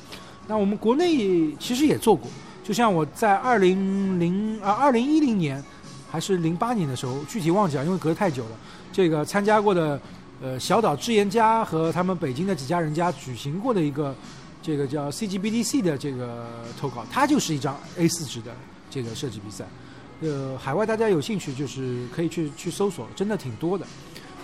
[0.47, 2.29] 那我们国内其实也做过，
[2.65, 5.63] 就像我在二零零啊二零一零年
[6.11, 8.51] 还是零八年的时候，具体忘记了，因为隔太久了。
[8.91, 10.01] 这个参加过的
[10.43, 14.15] 呃小岛智言家和他们北京的几家人家举行过的一个
[14.63, 16.47] 这个叫 CGBDC 的这个
[16.81, 18.51] 投稿，它就是一张 A 四纸的
[18.91, 19.67] 这个设计比赛。
[20.21, 23.87] 呃，海外大家有兴趣就是可以去去搜索，真的挺多的。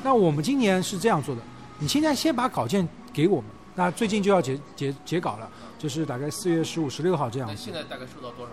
[0.03, 1.43] 那我们今年是这样做的，
[1.79, 5.51] 你现在先把稿件给我们，那最近就要截截截稿了。
[5.77, 7.55] 就是大概四月十五、十六号这样子。
[7.55, 8.53] 那现在大概收到多少？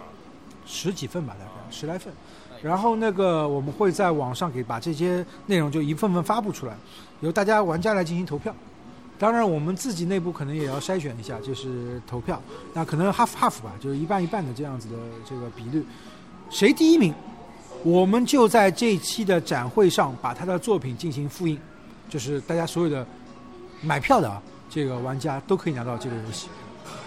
[0.65, 2.13] 十几份吧，大概十来份。
[2.61, 6.75] 然后那个我们会在网上给把这些内容就一份份发布出来，
[7.21, 8.53] 由大家玩家来进行投票。
[9.17, 12.41] 当然，我们自己内部可能也要筛选一下，就是投票。
[12.73, 15.85] 那可能 half half 吧，就是一半一半的这样子的这个比率。
[16.51, 17.13] 谁第一名，
[17.81, 21.57] 我们就在这期的展会上把他的作品进行复印，
[22.09, 23.07] 就是大家所有的
[23.81, 26.49] 买票的啊，这个玩家都可以拿到这个游戏。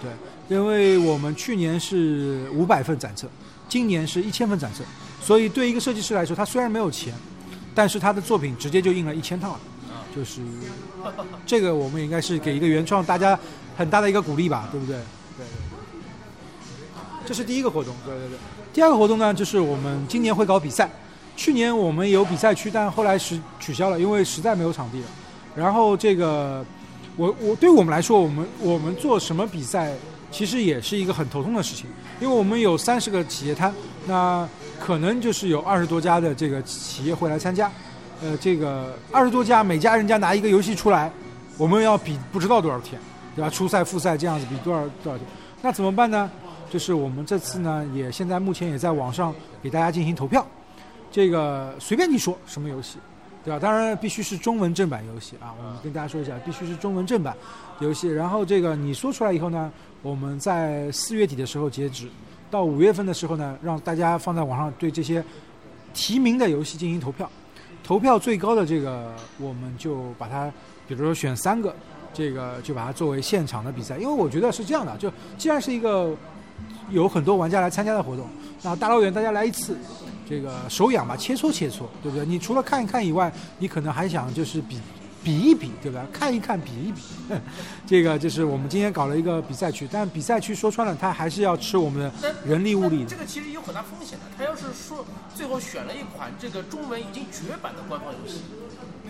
[0.01, 0.11] 对，
[0.49, 3.27] 因为我们去年是五百份展册，
[3.69, 4.83] 今年是一千份展册，
[5.21, 7.13] 所以对一个设计师来说，他虽然没有钱，
[7.75, 9.59] 但是他的作品直接就印了一千套，
[10.13, 10.41] 就是
[11.45, 13.39] 这个我们也应该是给一个原创大家
[13.77, 14.95] 很大的一个鼓励吧，对不对？
[15.37, 15.45] 对。
[17.27, 18.37] 这是第一个活动，对对对。
[18.75, 20.89] 第二个活动呢，就是我们今年会搞比赛，
[21.37, 25.05] 去年我们有比赛区，但后来是取消了，因为实在没有场地了。
[25.55, 26.63] 然后这个。
[27.17, 29.93] 我我对我们来说，我们我们做什么比赛，
[30.29, 31.85] 其实也是一个很头痛的事情，
[32.19, 33.73] 因为我们有三十个企业摊，
[34.05, 34.45] 那
[34.77, 37.71] 可能就是有二十多家的这个企业会来参加，
[38.21, 41.09] 呃，这个二十多家每家人家拿一个游戏出来，
[41.57, 42.99] 我们要比不知道多少天，
[43.33, 43.49] 对吧？
[43.49, 45.25] 初赛、复赛这样子比多少多少天，
[45.61, 46.29] 那怎么办呢？
[46.69, 50.45] 就是我们这次呢，也现在目前也在网上给大家进行投票，
[51.11, 52.97] 这个随便你说什么游戏。
[53.43, 53.59] 对吧？
[53.59, 55.53] 当然必须是中文正版游戏啊！
[55.59, 57.37] 我们跟大家说一下，必须是中文正版
[57.79, 58.09] 游戏。
[58.09, 62.09] 然后这个你说出来以后呢，我们在四月底的时候截止，
[62.49, 65.23] 到五月份的时候呢，让大家放在网上对这些
[65.93, 67.29] 提名的游戏进行投票。
[67.83, 70.51] 投票最高的这个，我们就把它，
[70.87, 71.75] 比如说选三个，
[72.15, 73.95] 这个就把它作为现场的比赛。
[73.99, 76.15] 因为我觉得是这样的，就既然是一个
[76.89, 78.27] 有很多玩家来参加的活动，
[78.61, 79.77] 那大老远大家来一次。
[80.27, 82.25] 这个手痒吧，切磋切磋，对不对？
[82.25, 84.79] 你除了看一看以外，你可能还想就是比
[85.23, 86.03] 比一比，对吧？
[86.11, 87.01] 看一看，比一比。
[87.85, 93.05] 这个就是我们今天搞了一个比赛区，但比赛区说穿了，它还是要吃我们的人力物力。
[93.07, 94.25] 这个其实有很大风险的。
[94.35, 98.41] 他要是说最后选了一款这个中文已经绝版的官方游戏。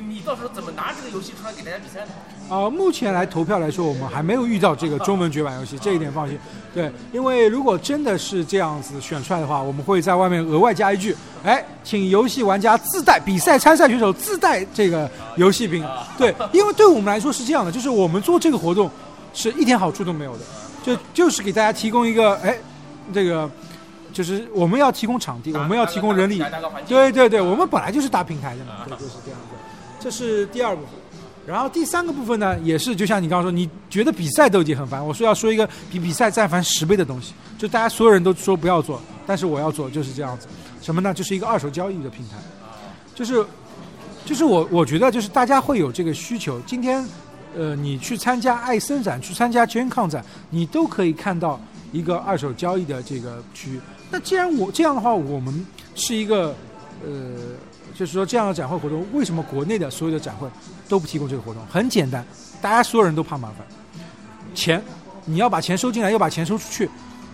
[0.01, 2.11] 你到时候怎么拿这个游戏出来给大家比赛呢？
[2.49, 6.37] 啊，目前来投票来说，我们还没有遇到这个中文绝版游戏，这一点放心。
[6.73, 15.85] 对，因为如果真的是这样子选出来的话，我们会在外面额外加一句：哎，请游戏玩家自带比赛参赛选手自带这个游戏兵。
[16.17, 18.89] 对，因为对我们来说是这样的，就是我们做这个活动
[19.33, 20.43] 是一点好处都没有的，
[20.83, 22.57] 就就是给大家提供一个哎，
[23.11, 23.49] 这个
[24.13, 26.43] 就是我们要提供场地，我们要提供人力。
[26.87, 29.54] 对对对，我们本来就是搭平台的嘛，对，就是这样子。
[30.05, 30.91] 这是第二部分，
[31.47, 40.47] 然后第三个部分呢，也是就像你刚刚说，你觉得比赛都已经很烦，我说要说一个比比赛再烦十倍的东西，就大家所有人都说不要做，但是我要做，就是这样子。
[40.79, 41.11] 什么呢？
[41.11, 42.35] 就是一个二手交易的平台，
[43.15, 43.43] 就是，
[44.25, 46.61] 就是我我觉得就是大家会有这个需求。
[46.67, 47.03] 今天，
[47.57, 51.59] 呃，你去参加爱森展，去参加 GenCon 展，你都可以看到
[51.91, 53.79] 一个二手交易的这个区域。
[54.11, 55.65] 那既然我这样的话，我们
[55.95, 56.53] 是一个，
[57.03, 57.09] 呃。
[57.97, 60.47] 就是说，这样的展会活动，为什么国内的所有的展会
[60.89, 61.65] 都不提供这个活动？
[61.71, 62.23] 很简单，
[62.61, 63.65] 大家所有人都怕麻烦，
[64.53, 64.83] 钱，
[65.23, 66.89] 你要把钱收进来，又把钱收出去，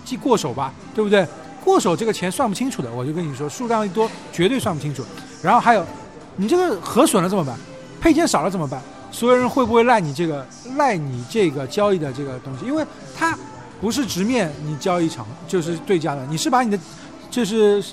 [0.06, 1.28] 既过手吧，对不对？
[1.64, 5.04] 过手这个钱算不清楚的，我就跟你说，数量一多，绝对算不清楚。
[5.42, 5.84] 然后还有，
[6.36, 7.58] 你这个核损了怎么办？
[8.00, 8.80] 配件少了怎么办？
[9.12, 10.46] 所有人会不会赖你这个
[10.78, 12.66] 赖你这个交易的这个东西？
[12.66, 12.86] 因为
[13.18, 13.36] 它
[13.82, 16.80] 不是直面你交易场就是对家的，你是把你的
[17.32, 17.84] 就是。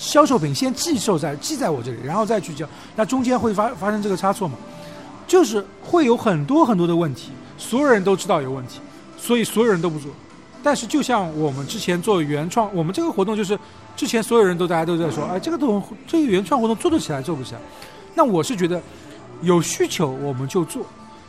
[0.00, 4.54] 销售品先寄售在寄在我这里，然后再去交，那中间会发发生这个差错吗？
[5.26, 8.80] 就是会有很多很多的问题，所有人都知道有问题，
[9.18, 10.10] 所以所有人都不做。
[10.62, 13.58] 但是就像我们之前做原创，我们这个活动就是
[13.94, 17.60] 之前所有人都大家都在说，哎，这个东这个原创活动做得起来做不起来？
[18.14, 18.80] 那我是觉得
[19.42, 20.82] 有需求我们就做。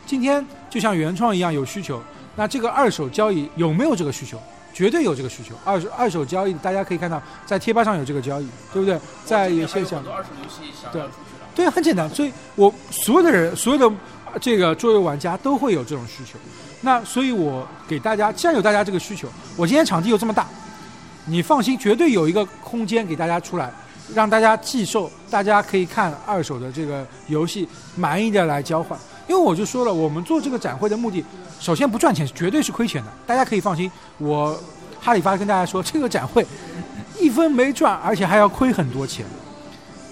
[0.06, 2.00] 今天就像原创一样有需求，
[2.34, 4.40] 那这个二手交易有没有这个需求？
[4.72, 5.54] 绝对有这个需求。
[5.64, 8.98] 二手二手交易，大家可以看到在贴吧上有这个交易，对不对？
[9.24, 11.46] 在有线上很多二手游戏想要出去了。
[11.54, 12.08] 对，很简单。
[12.10, 13.96] 所以我所有的人，所有的
[14.40, 16.38] 这个桌游玩家都会有这种需求。
[16.80, 20.46] 那所以，我给大家，既然有大家这个需求，我今天场地又这么大，
[21.26, 23.70] 你放心，绝对有一个空间给大家出来，
[24.14, 28.98] 让大家寄售，大家可以看二手的这个游戏，满意的来交换。
[29.28, 31.24] 因为我就说了，我们做这个展会的目的，
[31.60, 33.90] 首先不赚钱，绝对是亏钱的，大家可以放心。
[34.18, 34.58] 我
[35.00, 36.46] 哈里发跟大家说，这个展会
[37.18, 39.24] 一分没赚，而且还要亏很多钱。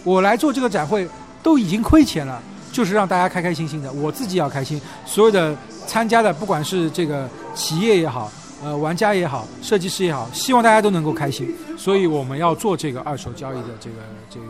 [0.04, 1.08] 我来做这个展会
[1.42, 2.42] 都已经亏钱了，
[2.72, 5.56] 就是让大家开开心心的，我自己要开心，所有的。
[5.86, 8.30] 参加的不管是这个企业也好，
[8.62, 13.96] 呃，玩家也好，设计师也好，希望大家都能够开心，所以我们要做这个二手交易的这个
[14.30, 14.46] 这个。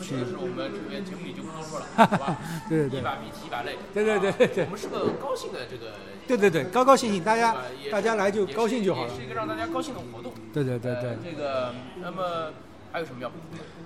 [0.00, 2.38] 这个亏钱的是我们这边节目里就不多说了，好吧？
[2.68, 3.00] 对对对。
[3.00, 3.76] 一把鼻涕一把泪。
[3.92, 4.64] 对对对对对。
[4.64, 5.92] 我们是个高兴的这个。
[6.26, 7.54] 对对对，高高兴兴，大家
[7.90, 9.14] 大家来就高兴就好了。
[9.14, 10.32] 是一个让大家高兴的活动。
[10.52, 11.18] 对对对对。
[11.22, 12.52] 这个，那么
[12.90, 13.36] 还有什么要补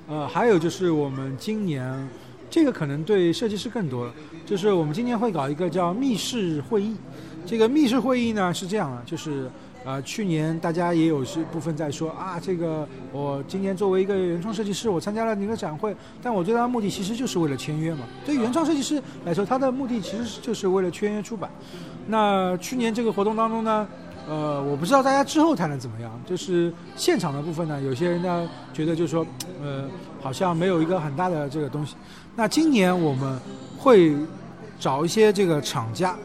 [0.07, 0.15] 充？
[0.15, 2.09] 呃，还有就是我们今年。
[2.51, 4.09] 这个可能对设计师更多，
[4.47, 6.95] 就是我们今年会搞一个叫密室会议。
[7.45, 9.51] 这个密室会议呢是这样的，就是
[9.85, 18.01] 呃去年大家也有是部分在说啊，这个我今年作为一个原创设计师，我参加了您的展会，但我最大的目的其实就是为了签约嘛。
[18.25, 21.51] 对原创设计师来说，他的目的其实就是为了签约出版。
[22.07, 23.87] 那去年这个活动当中呢，
[24.27, 29.27] 呃，我不知道大家之后谈的怎么样，就是现场的部分呢，有些人呢觉得就是说，
[29.63, 29.87] 呃，
[30.21, 31.95] 好像没有一个很大的这个东西。
[32.35, 33.39] 那今年我们
[33.79, 34.15] 会
[34.79, 36.17] 找一些这个厂家，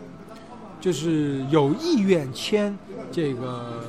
[0.82, 2.78] 就是有意愿签
[3.12, 3.84] 这个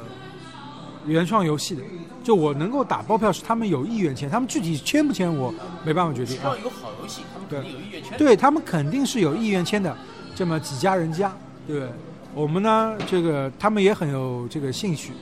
[1.07, 1.83] 原创游戏的，
[2.23, 5.53] 就我能够打包票是他们有意愿签，他们具体签不签我
[5.85, 6.37] 没办法决定。
[6.37, 8.19] 只要有好游戏，他们肯定有意愿签。
[8.19, 9.97] 对他们肯定是有意愿签的，
[10.35, 11.33] 这么几家人家，
[11.67, 11.89] 对
[12.35, 15.13] 我们呢，这个他们也很有这个兴趣，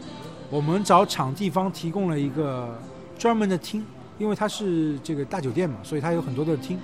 [0.51, 2.79] 我们找场地方提供了一个
[3.19, 3.85] 专门的厅。
[4.19, 6.77] 因为它是这个大酒店嘛，所以它有很多的厅，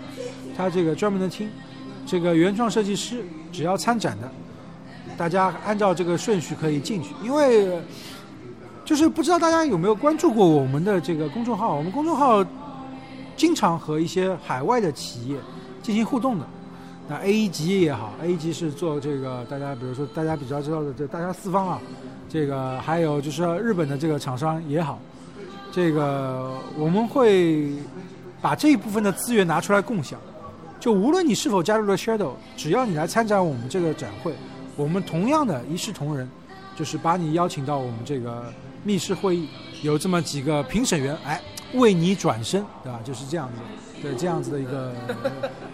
[0.57, 1.51] 它这个专门的厅，
[2.07, 4.31] 这个原创设计师只要参展的，
[5.17, 7.15] 大家按照这个顺序可以进去。
[7.23, 7.81] 因为
[8.85, 12.45] 就是不知道大家有没有关注过我们的这个公众号，我们公众号
[13.37, 15.37] 经常和一些海外的企业
[15.83, 16.47] 进行互动的。
[17.07, 21.79] 那 A 级也好，A 级是做这个大家比如说大家比较知道的这大家四方啊，
[22.31, 24.99] 这个还有就是日本的这个厂商也好。
[25.71, 27.73] 这个我们会
[28.41, 30.19] 把这一部分的资源拿出来共享，
[30.79, 34.35] 就无论你是否加入了 Shadow，只要你来参加我们这个展会，
[34.77, 36.29] 我们同样的一视同仁，
[36.77, 39.49] 就是把你邀请到我们这个密室会议，
[39.83, 41.41] 有这么几个评审员，哎，
[41.75, 43.01] 为你转身，对吧？
[43.05, 43.55] 就是这样子，
[44.03, 44.93] 对，这样子的一个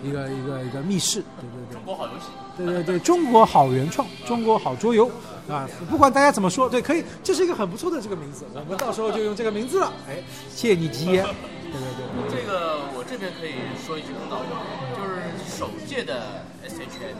[0.04, 1.74] 一个一个一个密室，对对对。
[1.74, 2.26] 中国好游戏。
[2.56, 5.10] 对对对，中国好原创，中国好桌游。
[5.48, 9.92] 啊，不管大家怎么说，对，可以，这是一个很不错的这个名字，我们到时候就用这个名字了。
[10.08, 11.24] 哎，谢你吉言。
[11.24, 14.62] 对对对，这个我这边可以说一句公道话，
[14.94, 17.16] 就是首届的 SHN，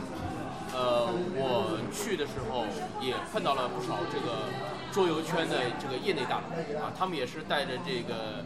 [0.80, 2.64] 呃，我去的时候
[3.04, 4.48] 也碰到了不少这个
[4.90, 6.48] 桌游圈的这个业内大佬
[6.80, 8.40] 啊，他们也是带着这个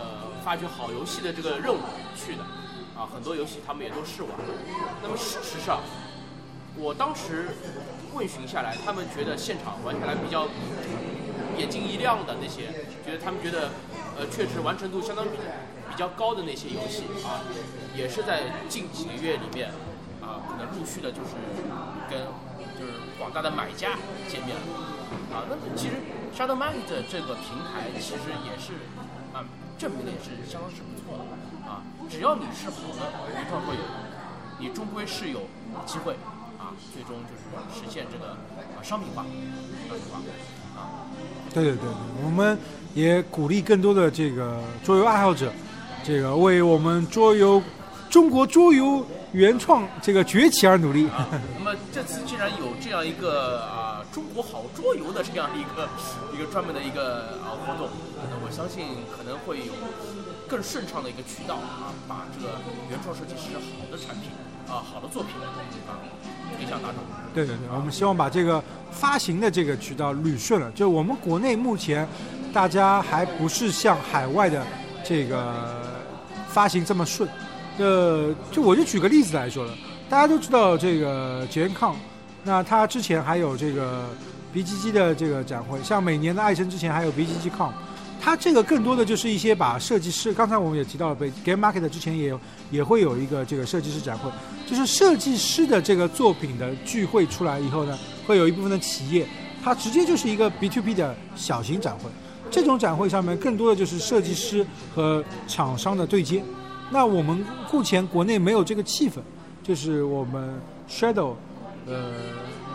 [0.00, 1.80] 呃发掘好游戏的这个任务
[2.16, 2.42] 去的
[2.96, 4.44] 啊，很多游戏他们也都试玩了。
[5.02, 5.80] 那么事实上，
[6.76, 7.48] 我当时。
[8.14, 10.46] 问询下来，他们觉得现场玩起来比较
[11.58, 12.70] 眼睛一亮的那些，
[13.04, 13.70] 觉得他们觉得
[14.16, 15.32] 呃确实完成度相当比
[15.90, 17.42] 比较高的那些游戏啊，
[17.92, 19.70] 也是在近几个月里面
[20.22, 21.34] 啊，可能陆续的就是
[22.10, 22.20] 跟
[22.78, 23.96] 就是广大的买家
[24.28, 24.62] 见面了
[25.32, 25.44] 啊。
[25.48, 25.94] 那其实
[26.36, 28.74] Shadow Mind 这个平台其实也是
[29.32, 29.44] 啊，
[29.78, 31.24] 证明的也是相当是不错的
[31.68, 31.82] 啊。
[32.08, 33.80] 只要你是好的一创会友，
[34.58, 35.40] 你终归是有
[35.86, 36.14] 机会
[36.58, 36.74] 啊。
[36.92, 41.06] 最终就是实现这个啊商品化，商品化啊。
[41.52, 41.88] 对对对，
[42.24, 42.58] 我们
[42.94, 45.52] 也鼓励更多的这个桌游爱好者，
[46.02, 47.62] 这个为我们桌游
[48.10, 51.08] 中国桌游原创这个崛起而努力。
[51.08, 55.88] 啊那么这次既然有这样一个啊中国好桌游的这样一个
[56.32, 57.90] 一个专门的一个啊活动，
[58.30, 59.72] 那我相信可能会有
[60.48, 62.54] 更顺畅的一个渠道啊，把这个
[62.88, 64.30] 原创设计师好的产品
[64.68, 65.98] 啊好的作品啊。
[66.56, 66.98] 推向大众。
[67.34, 70.70] 对对对，我们希望把这个发行的这个渠道捋顺了。
[70.70, 72.06] 就我们国内目前，
[72.52, 74.64] 大家还不是像海外的
[75.02, 75.52] 这个
[76.46, 77.28] 发行这么顺。
[77.78, 79.72] 呃，就我就举个例子来说了，
[80.08, 81.96] 大家都知道这个捷康，
[82.44, 84.04] 那他之前还有这个
[84.54, 87.70] BGG 的这个展会，像每年的爱神之前还有 BGG Con。
[88.20, 94.30] 它这个更多的就是一些把设计师，刚才我们也提到了，被 Game Market 之前也有也会有一个这个设计师展会，
[94.66, 99.26] 就是设计师的这个作品的聚会出来以后呢，会有一部分的企业
[99.62, 102.08] 它直接就是一个 B to B 的小型展会。
[102.50, 104.64] 这种展会上面更多的就是设计师
[104.94, 106.42] 和厂商的对接。
[106.90, 109.14] 那我们目前国内没有这个气氛，
[109.62, 111.34] 就是我们 Shadow，
[111.86, 112.12] 呃，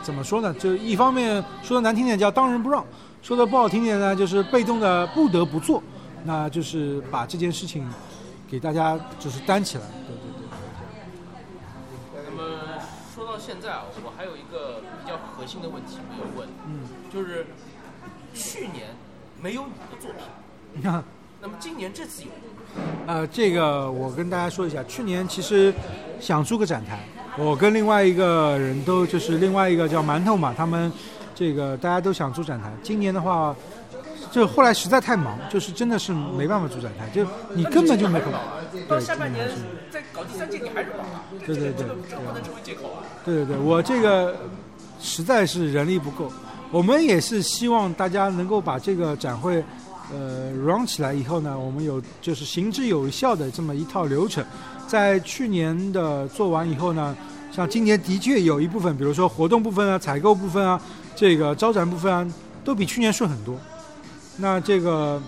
[0.04, 0.54] 怎么说呢？
[0.56, 2.86] 就一方面说的难听点叫当仁不让，
[3.22, 5.82] 说的不好听点呢就是被动的不得不做。
[6.26, 7.88] 那就是把这件事情
[8.50, 9.84] 给大家就是担起来。
[10.06, 12.24] 对对对。
[12.26, 12.82] 那么
[13.16, 16.82] 说到现在啊，我还有一个比较核心的问题没有问，嗯，
[17.14, 17.48] 就是
[18.34, 18.88] 去年
[19.42, 20.20] 没有你的作品，
[20.74, 21.02] 你看，
[21.40, 22.30] 那么今年这次有。
[23.08, 25.74] 呃，这个我跟大家说一下，去年其实
[26.20, 27.00] 想租个展台，
[27.38, 30.92] 我跟另外一个人都就是另外一个叫馒头嘛，他们
[31.34, 32.72] 这个大家都想租展台。
[32.84, 33.56] 今年的话，
[34.32, 38.32] 就后来实在太忙，就是真的是没办法租展台，就你根本就没空。
[38.88, 39.50] 到下半年
[39.90, 41.24] 再搞第三届，你还是忙啊？
[41.44, 43.02] 对对对，这不能成为借口啊。
[43.26, 44.36] 对对对，我这个
[45.00, 46.32] 实在是人力不够，
[46.70, 49.64] 我们也是希望大家能够把这个展会。
[50.12, 54.44] 呃，run 起来以后呢，我们有就是行之有效的这么一套流程，
[54.88, 57.16] 在去年的做完以后呢，
[57.52, 60.82] 像今年的确有一部分，比如说活动部分啊、采购部分啊、
[61.16, 62.28] 这个招展部分啊，
[62.64, 63.56] 都比去年顺很多。
[64.38, 65.22] 那这个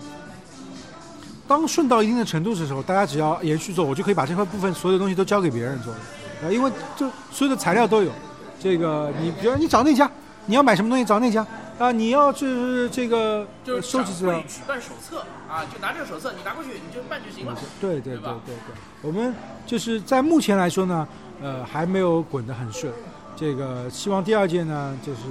[1.47, 5.99] 当顺到一定的程度的时候，大家只要延续做，我就可以把这块部分所有的东西都交给别人做了，
[6.43, 8.11] 呃，因为就所有的材料都有。
[8.59, 10.09] 这个你比如你找那家，
[10.45, 11.45] 你要买什么东西找那家。
[11.79, 17.57] 啊，你要是这个就是收集资料，举办手册啊，就拿这个手册，你拿过去你就办就行了。
[17.79, 18.55] 对对对对对，
[19.01, 19.33] 我们
[19.65, 21.07] 就是在目前来说呢，
[21.41, 22.93] 呃，还没有滚得很顺。
[23.35, 25.21] 这个希望第二届呢，就是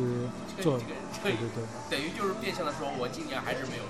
[0.60, 0.76] 做
[1.22, 3.84] 对对对，等于就是变相的说，我今年还是没有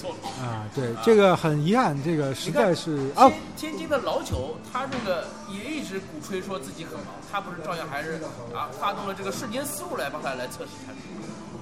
[0.00, 0.12] 做。
[0.42, 3.30] 啊，对，这个很遗憾，这个实在是啊。
[3.56, 8.20] 天津的老九，他这个也一直鼓吹说自己很忙，他不是照样还是
[8.54, 11.04] 啊，发动了这个瞬间思路来帮他来测试产品。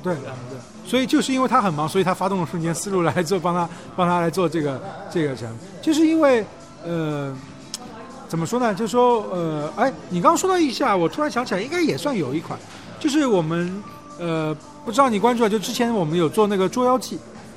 [0.03, 0.31] 对对，
[0.89, 4.81] 所以就是因为他很忙，所以他发动了瞬间思路来做，帮他帮他来做这个
[5.11, 5.59] 这个产品。
[5.83, 6.43] 就是因为
[6.83, 7.37] 呃，
[8.27, 8.73] 怎么说呢？
[8.75, 12.59] 就是说呃，哎，你刚刚说到一下，我突然想起来，应该也算有一款，
[12.99, 13.83] 就是我们
[14.19, 17.17] 呃，不知道你关注了，就之前我们有做那个《捉妖记》，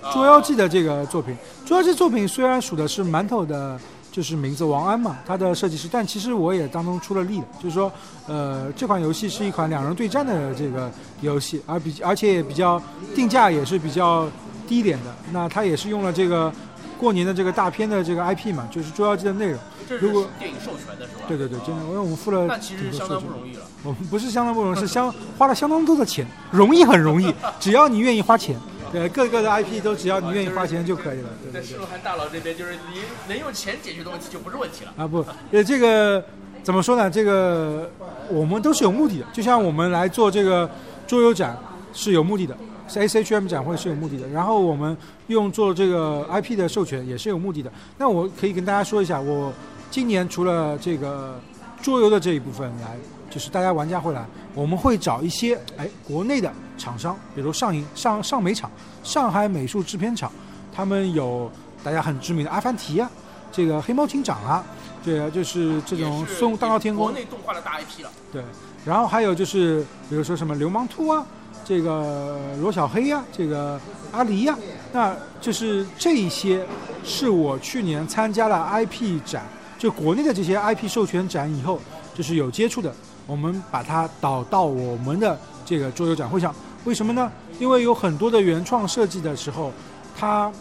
[0.13, 1.33] 《捉妖记》的这个作品，
[1.67, 3.79] 《捉妖记》作品虽然属的是馒头的。
[4.13, 7.91] 就是名字王安嘛，他的设计师，但其实我也当中出了力的，就是说，
[8.27, 10.87] 呃，这款游戏是一款两人对战的这个
[11.21, 12.79] 游戏，而比而且也比较
[13.15, 14.29] 定价也是比较
[14.67, 15.05] 低点的。
[15.31, 16.53] 那他也是用了这个
[16.97, 19.59] 过年的这个大片的这个 IP 嘛，就是《捉妖记》的内容。
[19.99, 21.23] 如果电影授权的是吧？
[21.27, 22.45] 对对对，真的，因为我们付了。
[22.47, 23.61] 那其实相当不容易了。
[23.83, 28.55] 我们不是相当不容易，是相花了相当多的钱，容易很容易， 只要你愿意花钱。
[28.91, 31.29] 对，各个的 IP 都只要你愿意花钱就可以了。
[31.51, 34.93] 在施罗汉大佬这边，就是你能用钱解决的问题就不是问题了。
[34.95, 36.23] 啊不，呃，这个
[36.61, 37.09] 怎么说呢？
[37.09, 37.89] 这个
[38.29, 40.69] 我们都是有目的的，就像我们来做这个
[41.07, 41.57] 桌游展
[41.91, 42.55] 是有目的的，
[42.87, 44.27] 是 SHM 展会是有目的的。
[44.29, 44.95] 然后我们
[45.27, 47.71] 用做这个 IP 的授权也是有目的的。
[47.97, 49.51] 那我可以跟大家说一下，我
[49.89, 51.39] 今年除了这个
[51.81, 52.97] 桌游的这一部分来。
[53.29, 54.23] 就是大家玩家会来，
[54.53, 58.69] 我们会找一些哎国内的厂商，比如上影上上美厂、
[59.01, 60.31] 上海美术制片厂，
[60.71, 61.51] 他们有
[61.83, 63.09] 大家很知名的阿凡提啊，
[63.51, 64.63] 这个黑猫警长啊，
[65.03, 68.09] 对啊，就是这种孙悟大闹天宫，国内动画的大 IP 了。
[68.31, 68.41] 对，
[68.85, 71.25] 然后还有就是比如说什么流氓兔啊，
[71.65, 73.79] 这个罗小黑呀，这个
[74.11, 74.57] 阿狸呀，
[74.93, 76.65] 那就是这一些
[77.03, 79.43] 是我去年参加了 IP 展，
[79.77, 81.79] 就国内的这些 IP 授权展以后，
[82.15, 82.93] 就是有接触的。
[83.25, 86.53] 我们把它导到我们的这个桌游展会上，
[86.85, 87.31] 为什么呢？
[87.59, 89.71] 因为有很多的原创设计的时候，
[90.17, 90.51] 它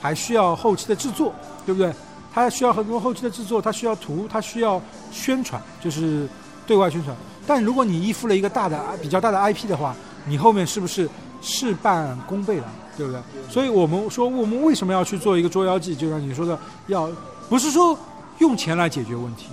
[0.00, 1.32] 还需要后期的制作，
[1.66, 1.92] 对不对？
[2.32, 4.80] 它需要很多后期的制作，它需要图，它需要
[5.10, 6.28] 宣传，就是
[6.66, 7.16] 对外宣传。
[7.46, 9.94] 但如果你依附了一个大的、比较大的 IP 的话，
[10.26, 11.08] 你后面是不是
[11.40, 12.66] 事半功倍了，
[12.96, 13.20] 对不对？
[13.50, 15.94] 所以我们说，我们为什么要去做一个捉妖记？
[15.94, 17.10] 就像你说的，要
[17.48, 17.98] 不是说
[18.38, 19.46] 用钱来解决问题，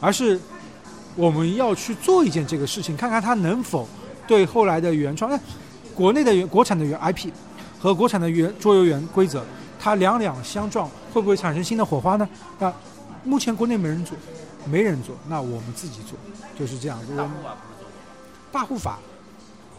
[0.00, 0.40] 而是。
[1.16, 3.86] 我们要去做一件这个事情，看看它能否
[4.26, 5.38] 对后来的原创，哎，
[5.94, 7.28] 国内的原国产的原 IP
[7.78, 9.44] 和国产的原桌游原规则，
[9.84, 12.26] 它两两相撞，会不会产生新的火花呢？
[12.58, 12.72] 那
[13.22, 14.16] 目前国内没人做，
[14.64, 16.18] 没人做，那我们自己做，
[16.58, 16.98] 就是这样。
[17.14, 17.56] 大护法
[18.50, 18.98] 大护法，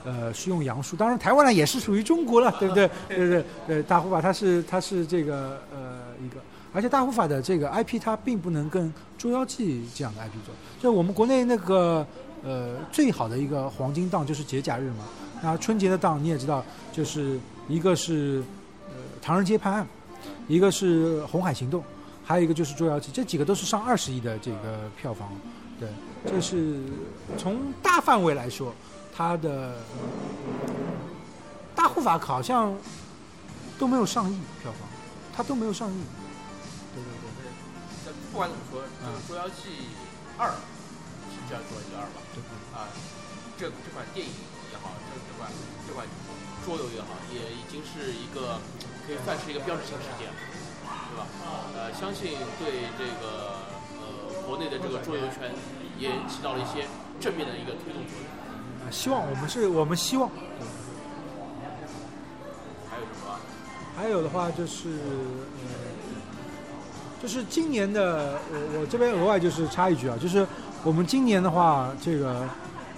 [0.03, 2.88] 呃，是用杨树，当然台湾呢也是属于中国了，对不对？
[3.08, 6.36] 对对对，大护法它是它是这个呃一个。
[6.72, 12.06] 而且大护法的这个 IP 它并不能跟捉妖记这样的 IP 做，就我们国内那个
[12.43, 15.06] 呃最好的一个黄金档就是节假日嘛，
[15.41, 18.43] 那春节的档你也知道，就是一个是
[19.26, 19.88] 唐人街判案，
[20.47, 21.84] 一个是红海行动，
[22.23, 25.34] 还有一个就是捉妖记，这几个都是上二十亿的这个票房，
[25.80, 25.89] 对，
[26.28, 26.78] 这是
[27.36, 28.71] 从大范围来说，
[29.11, 29.82] 它的
[31.73, 32.78] 大护法好像
[33.80, 34.88] 都没有上亿票房，
[35.36, 35.97] 它都没有上亿。
[36.93, 37.09] 对对
[37.41, 37.49] 对，
[38.05, 39.89] 但不管怎么说，嗯《捉妖记
[40.38, 40.49] 二》
[41.34, 42.21] 是叫《捉妖记二》吧？
[42.36, 42.43] 对
[42.78, 42.93] 啊，
[43.57, 44.32] 这这款电影
[44.71, 45.49] 也好，这这款
[45.88, 46.05] 这款
[46.63, 48.61] 桌游也好，也已经是一个
[49.06, 50.28] 可以算是一个标志性事件，
[50.84, 51.28] 对吧？
[51.76, 53.62] 呃，相信对这个
[54.01, 54.06] 呃
[54.47, 55.53] 国内的这个桌游圈
[55.99, 56.88] 也起到了一些
[57.20, 58.26] 正面的一个推动作用。
[58.82, 60.30] 啊希望我们是我们希望。
[62.89, 63.39] 还有什么？
[63.97, 65.70] 还有的话就是，呃，
[67.22, 70.45] 就是今年的，我我这边额外就是插一句啊，就是
[70.84, 72.47] 我们今年的话，这个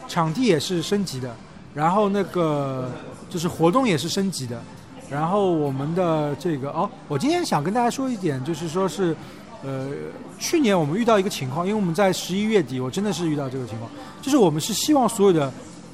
[0.07, 1.33] 场地也是升级的，
[1.73, 2.91] 然后那个
[3.29, 4.61] 就是活动也是升级的，
[5.09, 9.15] 然后我们的这个哦，我今天想跟大家说一点，就是说是，
[9.63, 9.89] 呃，
[10.37, 13.89] 去年我们遇到一个情况，因为我们在十一月底，我真的是遇到这个情况，
[14.21, 15.51] 就是我们是希望所有的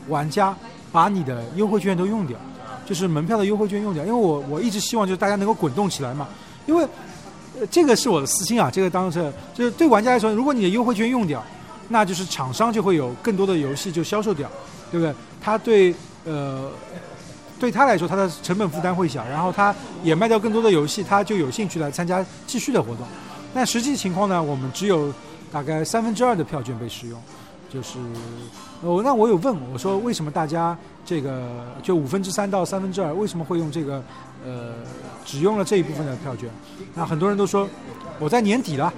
[0.07, 0.55] 玩家
[0.91, 2.37] 把你的优惠券都用掉。
[2.85, 6.27] 就是门票的优惠券用掉，因为我我一直希望就是大家能够滚动起来嘛，
[6.65, 6.85] 因为、
[7.71, 11.41] 这个是我的私心啊，这个当然是就是对玩家来说，如果你的优惠券用掉，
[11.87, 14.49] 那就是厂商就会有更多的游戏就销售掉，
[14.91, 15.15] 对不对？
[15.41, 15.95] 他对
[16.25, 16.69] 呃
[17.63, 23.07] 对他来说，他的成本负担会小，然后他也卖掉更多的游戏，他就有兴趣来参加继续的活动。
[23.53, 25.13] 那实际情况呢，我们只有
[25.49, 27.17] 大概三分之二的票券被使用，
[27.73, 27.99] 就是
[28.81, 34.03] 我、那我有问我说为什么大家这个就五分之三到三分之二为什么会用这个
[34.45, 34.73] 呃
[35.23, 36.49] 只用了这一部分的票券？
[36.93, 37.65] 那很多人都说
[38.19, 38.93] 我在年底了，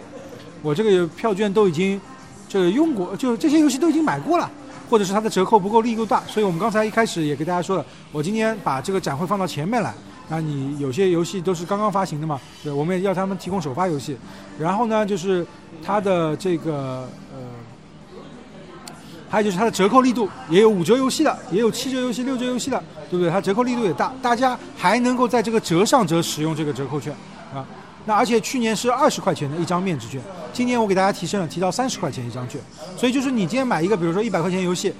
[0.63, 2.01] 我这个票券都已经
[2.49, 4.49] 这用过，就这些游戏都已经买过了。
[4.89, 9.93] 或者是它的折扣不够力度大，所以我们刚才一开始也给大家说了，我今天把这个展会放到前面来。
[10.27, 14.17] 那你有些游戏都是刚刚发行的嘛，对，我们也要他们提供首发游戏。
[14.57, 15.45] 然后呢，就是
[15.83, 18.17] 它的这个呃，
[19.29, 23.29] 还有就是它的折扣力度，也有五折游戏的，也有七折游戏、六折游戏的，对不对？
[23.29, 27.15] 它折扣力度也大，大家还能够在这个折上折使用这个折扣券
[27.53, 27.63] 啊。
[28.05, 30.21] 那而且去年是二十块钱的一张面值券，
[30.53, 32.61] 今年我给大家提升了，提到三十块钱一张券。
[32.95, 34.93] 所以就是你今天买一个，比如说一百块钱游戏，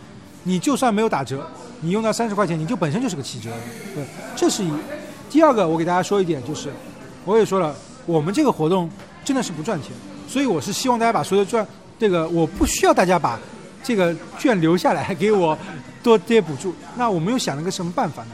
[0.44, 1.48] 你就算没有打折，
[1.82, 3.52] 你用到三十块钱，你就本身就是个七折。
[3.94, 4.04] 对，
[4.36, 4.72] 这是一。
[5.30, 6.74] 第二个，我给大家说一点，就是
[7.26, 7.76] 我也说了，
[8.06, 8.90] 我们这个活动
[9.24, 9.92] 真的是不赚钱，
[10.28, 11.66] 所以我是希望大家把所有的赚
[12.00, 13.40] 这个，我不需要大家把
[13.84, 15.56] 这个券留下来给我
[16.02, 16.74] 多这些补助。
[16.96, 18.30] 那我们又想了个什么办法呢？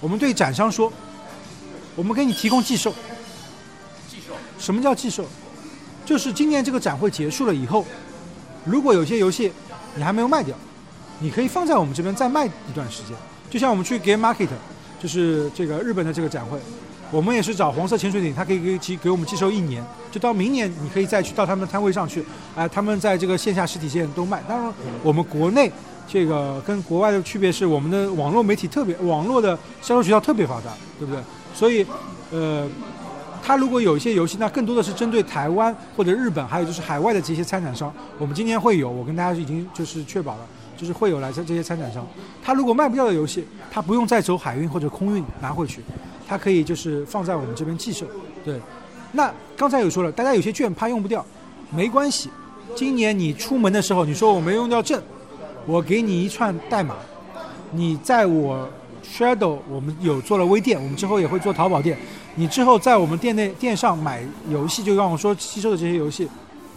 [0.00, 0.92] 我们对展商说，
[1.96, 2.94] 我们给你提供寄售。
[4.62, 5.24] 什么叫寄售？
[6.04, 7.84] 就是今年这个展会结束了以后，
[8.64, 9.52] 如果有些游戏
[9.96, 10.54] 你还没有卖掉，
[11.18, 13.16] 你可以放在我们这边再卖一段时间。
[13.50, 14.46] 就像我们去 Game Market，
[15.02, 16.60] 就是这个日本的这个展会，
[17.10, 24.40] 我们也是找黄色潜水艇，它可以给寄给我们寄售一年，就到明年你可以再去到他们的摊位上去，哎、他们在这个线下实体店都卖。
[24.48, 25.70] 当然，我们国内
[26.06, 31.20] 这个跟国外的区别是，我们的网络媒体特别，网络的销售渠道特别发达，对不对？
[31.52, 31.84] 所以，
[32.30, 32.68] 呃。
[33.44, 37.92] 它如果有一些游戏，那更多的是针对台湾或者日本，还有就是海外的这些参展商。
[38.18, 42.06] 我们今天会有，我跟大家已经就是确保了，就是会有来自这些参展商。
[42.42, 45.82] 他如果卖不掉的游戏，他不用再走海运或者空运拿回去，
[46.28, 48.06] 他可以就是放在我们这边寄售。
[48.44, 48.60] 对，
[49.10, 51.24] 那刚才有说了，大家有些券怕用不掉，
[51.70, 52.30] 没关系。
[52.76, 55.02] 今年你出门的时候，你说我没用掉证，
[55.66, 56.94] 我给你一串代码，
[57.72, 58.68] 你在我
[59.04, 61.98] Shadow 我们有做了微店，我们之后也会做淘宝店。
[62.34, 66.28] 你之后在我们店内店上买游戏，就让我说吸收的这些游戏，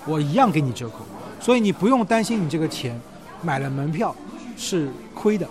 [0.06, 1.06] 我一样给你折扣，
[1.40, 3.00] 所以你不用担心你这个钱
[3.42, 4.14] 买了门票
[4.58, 5.48] 是亏的，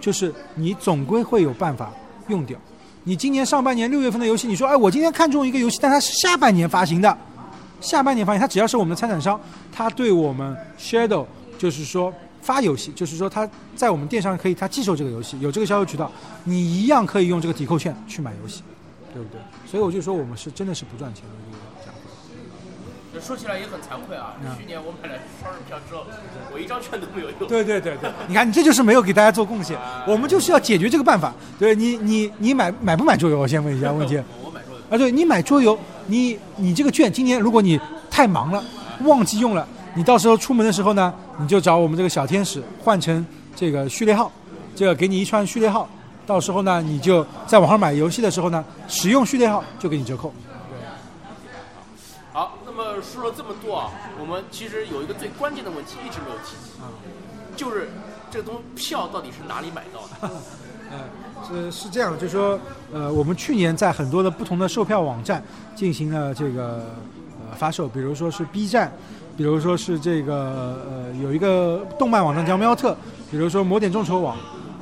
[0.00, 1.90] 就是你总归会有办法
[2.28, 2.58] 用掉。
[3.04, 7.16] 你今年上半年六月份的游戏，你说哎，我今天看中一个游戏，但它是下半年发行的，
[7.80, 9.40] 下半年发行，它只要是我们的参展商，
[9.72, 11.24] 他对我们 Shadow
[11.56, 16.12] 就是说发游戏，就是说他在我们店上可以他寄售这个游戏，有这个销售渠道，
[16.44, 18.62] 你一样可以用这个抵扣券去买游戏。
[19.16, 19.40] 对不对？
[19.66, 22.00] 所以我就说我们是真的是不赚钱的一个展会。
[23.14, 26.04] 这说起来也很惭愧啊，嗯去年我买了双人票之后，
[26.52, 27.48] 我一张券都没有用。
[27.48, 31.32] 对对对对，你看你这就是没有给大家做贡献，我们就是要解决这个办法。
[31.58, 33.38] 对你你你买买不买桌游？
[33.38, 34.20] 我先问一下 问题。
[34.44, 34.80] 我买桌游。
[34.90, 38.62] 啊，对你买桌游，你你这个券今年如果你太忙了，
[39.04, 44.30] 忘记用了，你到时候出门的时候呢，你就找我们这个小天使换成这个序列号，
[44.74, 45.88] 这个给你一串序列号。
[46.26, 50.32] 到时候呢，你就在网上买游戏的时候呢，使用序列号就给你折扣。
[52.32, 56.72] 好，那么说了这么多啊，我们其实有一个最关键的问题一直没有提及，
[57.56, 57.88] 就是
[58.30, 60.34] 这个东票到底是哪里买到的？
[60.90, 60.98] 呃，
[61.48, 62.58] 是是这样，就是说，
[62.92, 65.42] 呃，我们去年在很多的不同的售票网站
[65.74, 66.84] 进行了这个
[67.48, 68.92] 呃发售，比如说是 B 站，
[69.36, 70.34] 比如说是这个
[70.90, 72.94] 呃有一个动漫网站叫喵特，
[73.30, 74.36] 比如说魔点众筹网。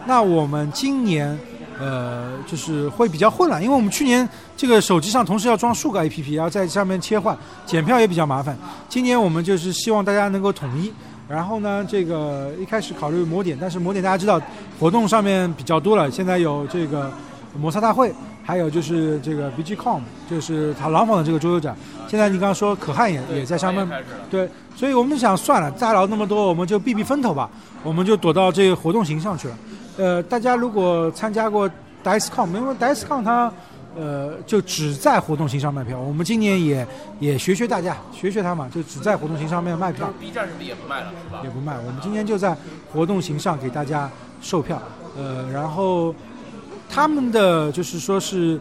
[0.07, 1.39] 那我们今年
[1.79, 7.37] 呃，就是会比较混乱，因为我们去年这个手机上同时要装数个 APP，然后在上面切换，
[7.67, 8.57] 检票也比较麻烦。
[8.89, 10.93] 今年我们就是希望大家能够统一。
[11.27, 14.39] 然后呢，这个一开始考虑摩点，但是摩点大家知道
[14.79, 17.11] 活动上面比较多了，现在有这个
[17.59, 18.13] 摩擦大会，
[18.45, 20.01] 还有就是这个 BGCOM，
[20.31, 21.75] 就是它廊坊的这个桌游展。
[22.07, 23.89] 现在你刚刚说可汗也也在上面，
[24.31, 24.47] 对，
[24.77, 27.49] 所以我们想算了，再聊那么多，我们就避避风头吧，
[27.83, 29.57] 我们就躲到这个活动型上去了。
[29.97, 31.71] 呃，大家如果参加过
[32.03, 33.53] DiceCon，因为 DiceCon 它。
[33.97, 35.97] 呃，就只在活动型上卖票。
[35.97, 36.85] 我们今年也
[37.21, 40.13] 也学学大家，学学他嘛，就只在活动型上面卖票。
[40.19, 41.13] B 站是不是也不卖了？
[41.25, 41.43] 是吧？
[41.45, 41.79] 也不卖。
[41.79, 42.57] 我们今年就在
[42.93, 44.11] 活动型上给大家
[44.43, 44.83] 售票。
[45.17, 46.13] 呃，然后
[46.91, 48.59] 他们的就是说是，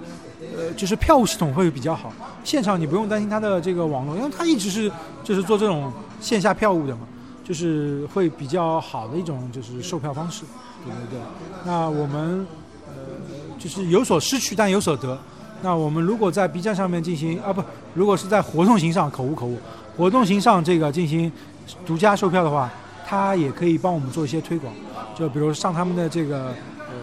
[0.56, 2.14] 呃，就是票务系统会比较好。
[2.44, 4.92] 现场你不用担心他的这个网络，因为他一直是
[5.24, 7.08] 就是做这种线下票务的嘛，
[7.44, 10.44] 就是会比较好的一种就是售票方式。
[10.84, 11.20] 对对对。
[11.66, 12.46] 那我们
[12.88, 12.94] 呃。
[13.60, 15.18] 就是有所失去，但有所得。
[15.62, 17.64] 那我们如果在 B 站上面进行啊不，
[17.94, 19.58] 如果是在活动型上口误口误，
[19.96, 21.32] 活动型上这个进行
[21.86, 22.70] 独家售票的话，
[23.08, 24.74] 他也可以帮我们做一些推广，
[25.16, 26.48] 就比如上他们的这个
[26.80, 26.96] 呃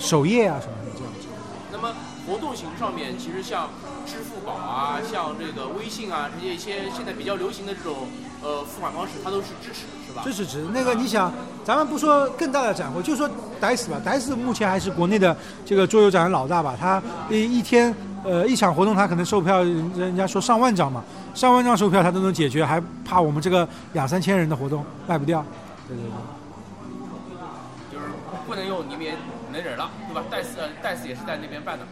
[0.00, 1.28] 首页啊什么的这样子。
[1.70, 1.94] 那么
[2.26, 3.68] 活动型上面，其实像
[4.04, 8.08] 支付宝啊，像这个微信啊这些一些现在比较流行的这种
[8.42, 9.92] 呃付款方式，它都是支持的。
[10.24, 11.32] 支持那个你想，
[11.64, 13.28] 咱们不说更大的展会，就说
[13.60, 16.76] DICE 吧，DICE 目前还是国内的这个桌游展的老大吧。
[16.78, 17.94] 他一一天
[18.24, 21.02] 呃一场活动，他可能售票，人家说上万张嘛，
[21.34, 25.44] 上万张售票他都能解决，还怕我们这个两三千人的活动卖不掉？
[25.88, 26.10] 对对对，
[27.92, 28.06] 就是
[28.46, 29.14] 不能用，你们也
[29.52, 30.44] 能忍了，对吧？DICE
[30.82, 31.84] DICE 也是在那边办的。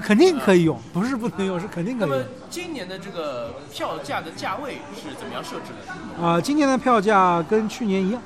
[0.00, 2.08] 肯定可以用，不是不能用，是肯定可以。
[2.08, 6.24] 那么今年的这个票价的价位是怎么样设置的？
[6.24, 8.20] 啊，今年的票价跟去年一样，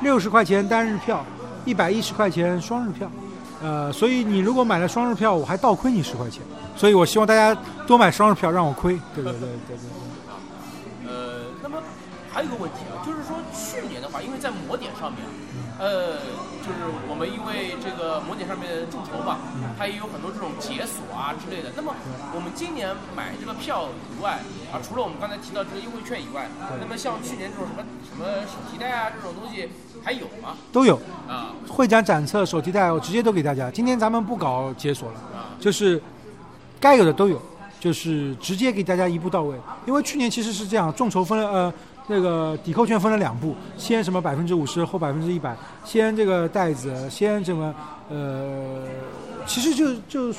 [0.00, 1.24] 六十块钱单日票，
[1.64, 3.10] 一百一十块钱双日票。
[3.62, 6.42] 呃，所以你如果买了双日票，我还倒亏你十块钱。
[6.76, 7.56] 所以我希望大家
[7.86, 9.00] 多买双日票，让我亏。
[9.14, 9.78] 对对对对对。
[11.08, 11.78] 呃，那么
[12.32, 15.20] 还有一个问题啊，就是说去年的话，因为在模点上面，
[15.78, 16.18] 呃。
[16.64, 19.36] 就是我们因为这个模点上面的众筹嘛，
[19.76, 21.68] 它也有很多这种解锁啊之类的。
[21.76, 21.92] 那么
[22.32, 24.40] 我们今年买这个票以外
[24.72, 26.48] 啊，除了我们刚才提到这个优惠券以外，
[26.80, 29.68] 那么像去年这种什么什么手提袋啊这种东西
[30.02, 30.56] 还有吗？
[30.72, 30.96] 都有
[31.28, 33.70] 啊，会展展册、手提袋我直接都给大家。
[33.70, 35.20] 今天咱们不搞解锁了，
[35.60, 36.00] 就是
[36.80, 37.38] 该有的都有，
[37.78, 39.54] 就是直接给大家一步到位。
[39.84, 41.74] 因为去年其实是这样，众筹分了呃。
[42.06, 45.56] 那个抵扣券分了两步，先什么百分之五十，后百分之一百。
[45.84, 47.74] 先这个袋子，先什么，
[48.08, 48.82] 呃，
[49.46, 50.38] 其实就就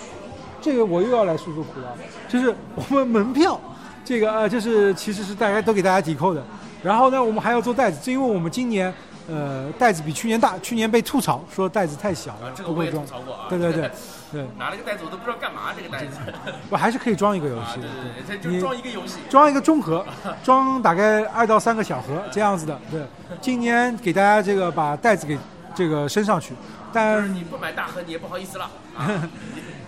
[0.61, 1.95] 这个我又要来诉诉苦了，
[2.29, 3.59] 就是我们门票，
[4.03, 6.43] 这个呃，就是其实是大家都给大家抵扣的。
[6.83, 8.93] 然后呢，我们还要做袋子，是因为我们今年。
[9.27, 13.05] 呃，袋子比去年大，去年被吐槽说袋子太小了，这个会不会装。
[13.49, 13.91] 对对对，
[14.31, 14.45] 对。
[14.57, 16.17] 拿了个袋子我都不知道干嘛，这个袋子。
[16.69, 17.79] 我还是可以装一个游戏。
[17.79, 19.17] 对对对，就装一个游戏。
[19.29, 20.05] 装一个中盒，
[20.43, 22.79] 装大概二到三个小盒这样子的。
[22.91, 23.01] 对，
[23.41, 25.37] 今年给大家这个把袋子给
[25.73, 26.53] 这个升上去，
[26.93, 28.69] 但是你不买大盒你也不好意思了。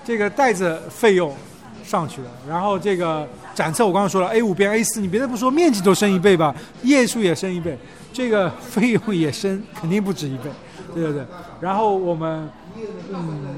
[0.03, 1.35] 这个袋子费用
[1.87, 3.25] 上去了，然后这个
[3.55, 7.77] 展册我刚刚说了 A 五变 A 四，你别的不说，面积都升一倍吧，页数也升一倍。
[8.11, 10.49] 这个 费用也升，肯定不止一倍，
[10.93, 11.25] 对对对。
[11.61, 12.49] 然后我们，
[13.13, 13.55] 嗯，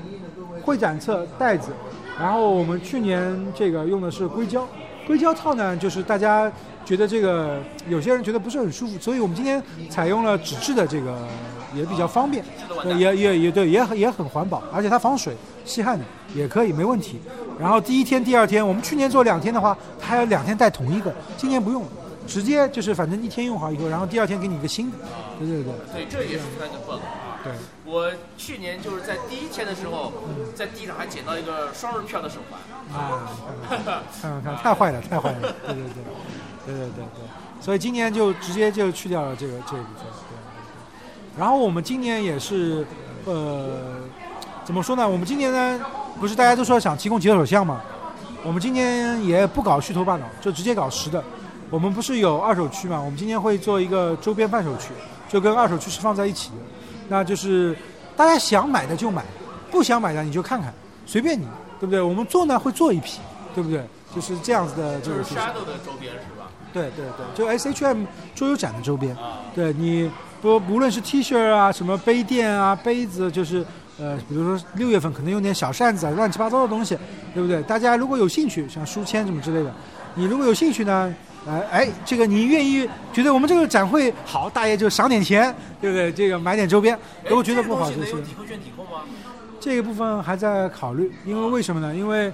[0.62, 1.72] 会展册袋子，
[2.20, 4.68] 然后我们去年这个用的是硅胶，
[5.08, 6.52] 硅胶套呢，就是大家
[6.86, 11.18] 觉得这个有些人觉得不是很舒服，所以我们今天采用了纸质的这个，
[11.76, 12.46] 也比较方便，
[12.98, 15.34] 也也也对，也很也很环保，而且它防水
[15.66, 16.06] 吸汗的，
[16.36, 17.20] 也可以没问题。
[17.60, 21.90] 然后第一天、第二天，我们去年做两天的话，他还有两天带同一个，今年不用了。
[22.26, 24.98] 直接就是反正一天用好以后，然后第二天给你一个新的。
[25.40, 25.74] 对对对。
[25.92, 27.42] 对，这也是它的 bug 啊。
[27.44, 27.52] 对。
[27.86, 30.14] 我去年就是在第一天的时候，
[30.56, 33.02] 在地上还捡到一个双人票的手环。
[33.02, 33.28] 啊。
[33.68, 35.40] 看看看，太坏了，太坏了。
[35.66, 36.04] 对对对，
[36.68, 37.26] 对对对对。
[37.60, 40.06] 所以今年就直接就去掉了这个这个部分。
[40.30, 41.40] 对。
[41.40, 42.86] 然后我们今年也是，
[43.26, 43.70] 呃，
[44.64, 45.10] 怎么说呢？
[45.10, 45.82] 我们今年呢，
[46.20, 47.82] 不是大家都说想提供解锁项吗？
[48.44, 51.24] 我们今年也不搞虚头巴脑，就直接搞实的。
[51.70, 53.00] 我们不是有二手区嘛？
[53.00, 54.90] 我们今天会做一个周边贩售区，
[55.30, 56.56] 就跟二手区是放在一起的。
[57.08, 57.76] 那就是
[58.18, 59.24] 大家想买的就买，
[59.72, 60.74] 不想买的你就看看，
[61.06, 61.46] 随便你，
[61.80, 62.02] 对不对？
[62.02, 63.20] 我们做呢会做一批，
[63.56, 63.84] 对不对？
[64.14, 65.18] 就是这样子的这个。
[65.18, 66.50] 就是 Shadow 的周边是吧？
[66.74, 67.06] 对对
[67.36, 68.06] 对，就 SHM
[68.36, 69.16] 桌游展的周边。
[69.56, 70.10] 对你
[70.42, 73.66] 不无论是 T 恤啊，什么杯垫啊、杯子，就是
[74.00, 76.98] 呃，比如说六月份可能用点小扇子啊，乱七八糟的东西，
[77.34, 77.62] 对不对？
[77.64, 79.74] 大家如果有兴趣，像书签什么之类的。
[80.16, 81.14] 你如果有兴趣呢，
[81.46, 86.12] 呃，哎，这个你愿意觉得我们这个展会好，大爷就赏点钱，对不对？
[86.12, 86.98] 这个买点周边。
[87.28, 89.04] 如果觉得不好，就是抵扣券抵扣吗？
[89.60, 91.94] 这个部分还在考虑，因为为什么呢？
[91.94, 92.32] 因为，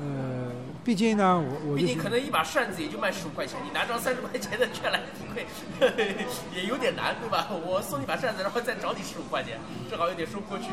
[0.00, 0.48] 呃。
[0.84, 5.44] 毕竟呢，我我毕竟可能一把扇子也就卖十五块钱，你拿张三十块钱的券来抵馈，
[6.56, 7.46] 也有点难，对吧？
[7.50, 9.58] 我送你把扇子，然后再找你十五块钱，
[9.90, 10.64] 正好有点说不过去。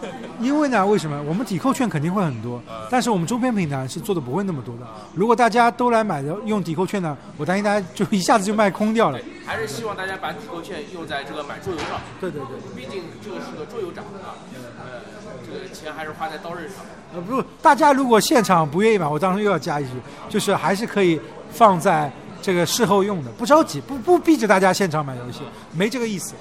[0.40, 1.20] 因为呢，为什么？
[1.24, 4.86] 我们抵扣券肯定会很多，但是我们周边平台是做的不会那么多的。
[5.14, 9.18] 如果大家都来买的用抵扣券呢，我担心大家就一下子就卖空掉了。
[9.44, 11.88] 还是希望大家把抵扣券用在这个买桌游上。
[12.20, 14.38] 对对对，毕竟这个是个桌游展啊，
[14.78, 15.00] 呃，
[15.44, 16.76] 这个钱还是花在刀刃上。
[17.14, 19.90] 呃，不，大家如果现场不愿意买，我当时又要加一句，
[20.28, 21.20] 就是还是可以
[21.50, 25.40] 放在这个事后用的，不着急，不不逼着大家现场买游戏，
[25.72, 26.34] 没这个意思。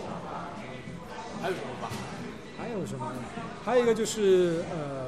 [1.41, 1.89] 还有什么吧？
[2.59, 3.07] 还有什么？
[3.67, 5.07] 还有一个就是呃。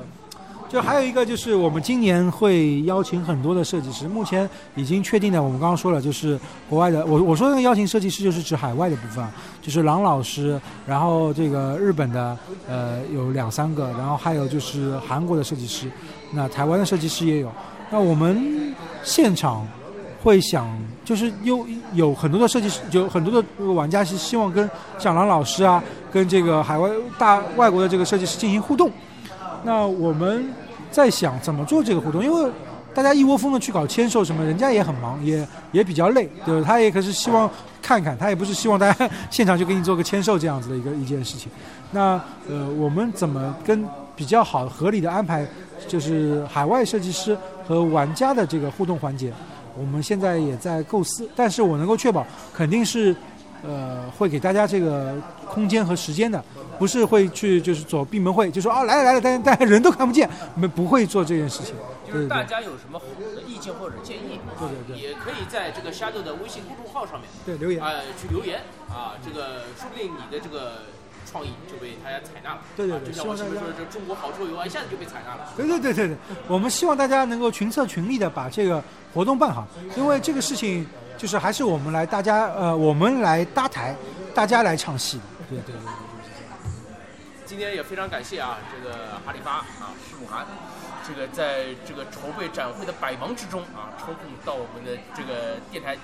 [0.67, 4.07] 就还有一个就是，我们今年会邀请很多的设计师。
[4.07, 6.39] 目前已经确定的，我们刚刚说了，就是
[6.69, 7.03] 国外的。
[7.07, 9.27] 我我说那个邀请设计师，就是指海外的部分，
[9.63, 12.37] 就是郎老师，然后这个日本的
[12.67, 15.89] 呃有两三个，然后还有就是韩国的设计师，
[16.33, 17.51] 那台湾的设计师也有。
[17.89, 19.67] 那我们现场
[20.21, 20.67] 会想，
[21.05, 28.91] 就是有有很多的设计师，有很多的玩家是希望跟像郎老师啊，跟这个海外大外国的这个设计师进行互动。
[29.63, 30.53] 那我们
[30.91, 32.51] 在想怎么做这个互动，因为
[32.93, 36.67] 大家一窝蜂的去搞签售什么，人家也很忙，也也比较累，对吧？
[36.67, 37.49] 他也可是希望
[37.81, 41.49] 看看，他也不是希望大家现场就给你做个签售这样子的一个一件事情。
[41.91, 45.47] 那呃，我们怎么跟比较好合理的安排，
[45.87, 49.31] 就是海外设计师和玩家的这个互动环节，
[49.79, 53.15] 我们现在也在构思，但是我能够确保，肯定是
[53.63, 55.15] 呃会给大家这个
[55.47, 56.43] 空间和时间的。
[56.77, 61.75] 不是会去就是走闭门会，就说啊来了来了，但但人都看不见，我们不会做这件事情。
[62.07, 70.83] 就是大家有什么好的意见或者建议，对对对，也可以在这个 Shadow 的微信公众号上面对留言啊去留言啊，这个说不定你的这个
[71.29, 72.61] 创意就被大家采纳了。
[72.75, 75.53] 对对对，就像我前面说的，这中国好桌游啊，一下子就被采纳了。
[75.55, 76.17] 对对对对对，
[76.47, 83.95] 我们希望大家能够群策群力的把这个活动办好，因为这个事情就是还是我们来大家呃我们来搭台，
[84.33, 85.19] 大家来唱戏。
[85.49, 85.91] 对对对。
[87.45, 90.45] 今天也非常感谢啊，这个哈里发啊，施慕涵，
[91.07, 95.97] 这个在这个筹备展会的百忙之中啊，抽空到我们的这个电台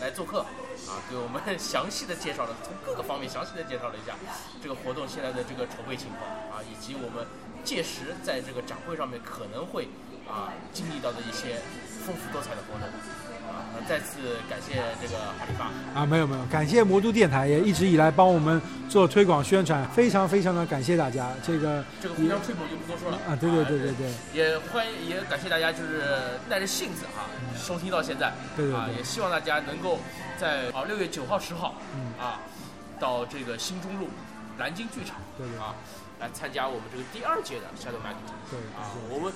[0.00, 0.44] 来做客
[0.88, 4.16] 啊，给我们 详细的介绍了，从各个方面详细的介绍了一下
[4.62, 7.26] 这个活动现在的这个筹备情况啊，以及我们
[7.62, 9.88] 届时在这个展会上面可能会
[10.26, 11.60] 啊经历到的一些
[12.06, 12.88] 丰富多彩的活动。
[13.86, 15.70] 再次感谢这个哈利发
[16.00, 21.28] 啊，没有没有，感谢魔都电台也一直以来帮我们做推广宣传，非常非常的感谢大家。
[21.42, 26.02] 这个这个互相吹捧就不多说了啊，对对对对对，也欢迎也感谢大家就是
[26.48, 29.98] 耐着性子啊收听到现在，对对啊，也希望大家能够
[30.38, 31.74] 在啊六月九号十号
[32.18, 32.40] 啊
[32.98, 34.08] 到这个新中路
[34.56, 35.74] 南京剧场对对啊
[36.20, 39.32] 来参加我们这个第二届的 Shadow Market，对啊我们。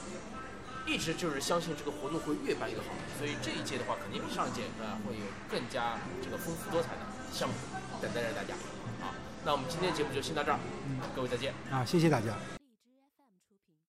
[0.87, 2.85] 一直就是相信这个活动会越办越好，
[3.19, 7.01] 所以这一届的话肯定比上一届啊会有更加这个丰富多彩的
[7.33, 7.55] 项目
[8.01, 8.55] 等待着大家。
[9.01, 9.15] 好，
[9.45, 10.59] 那我们今天的节目就先到这儿，
[11.15, 11.55] 各位再见。
[11.71, 12.62] 啊，谢谢大家。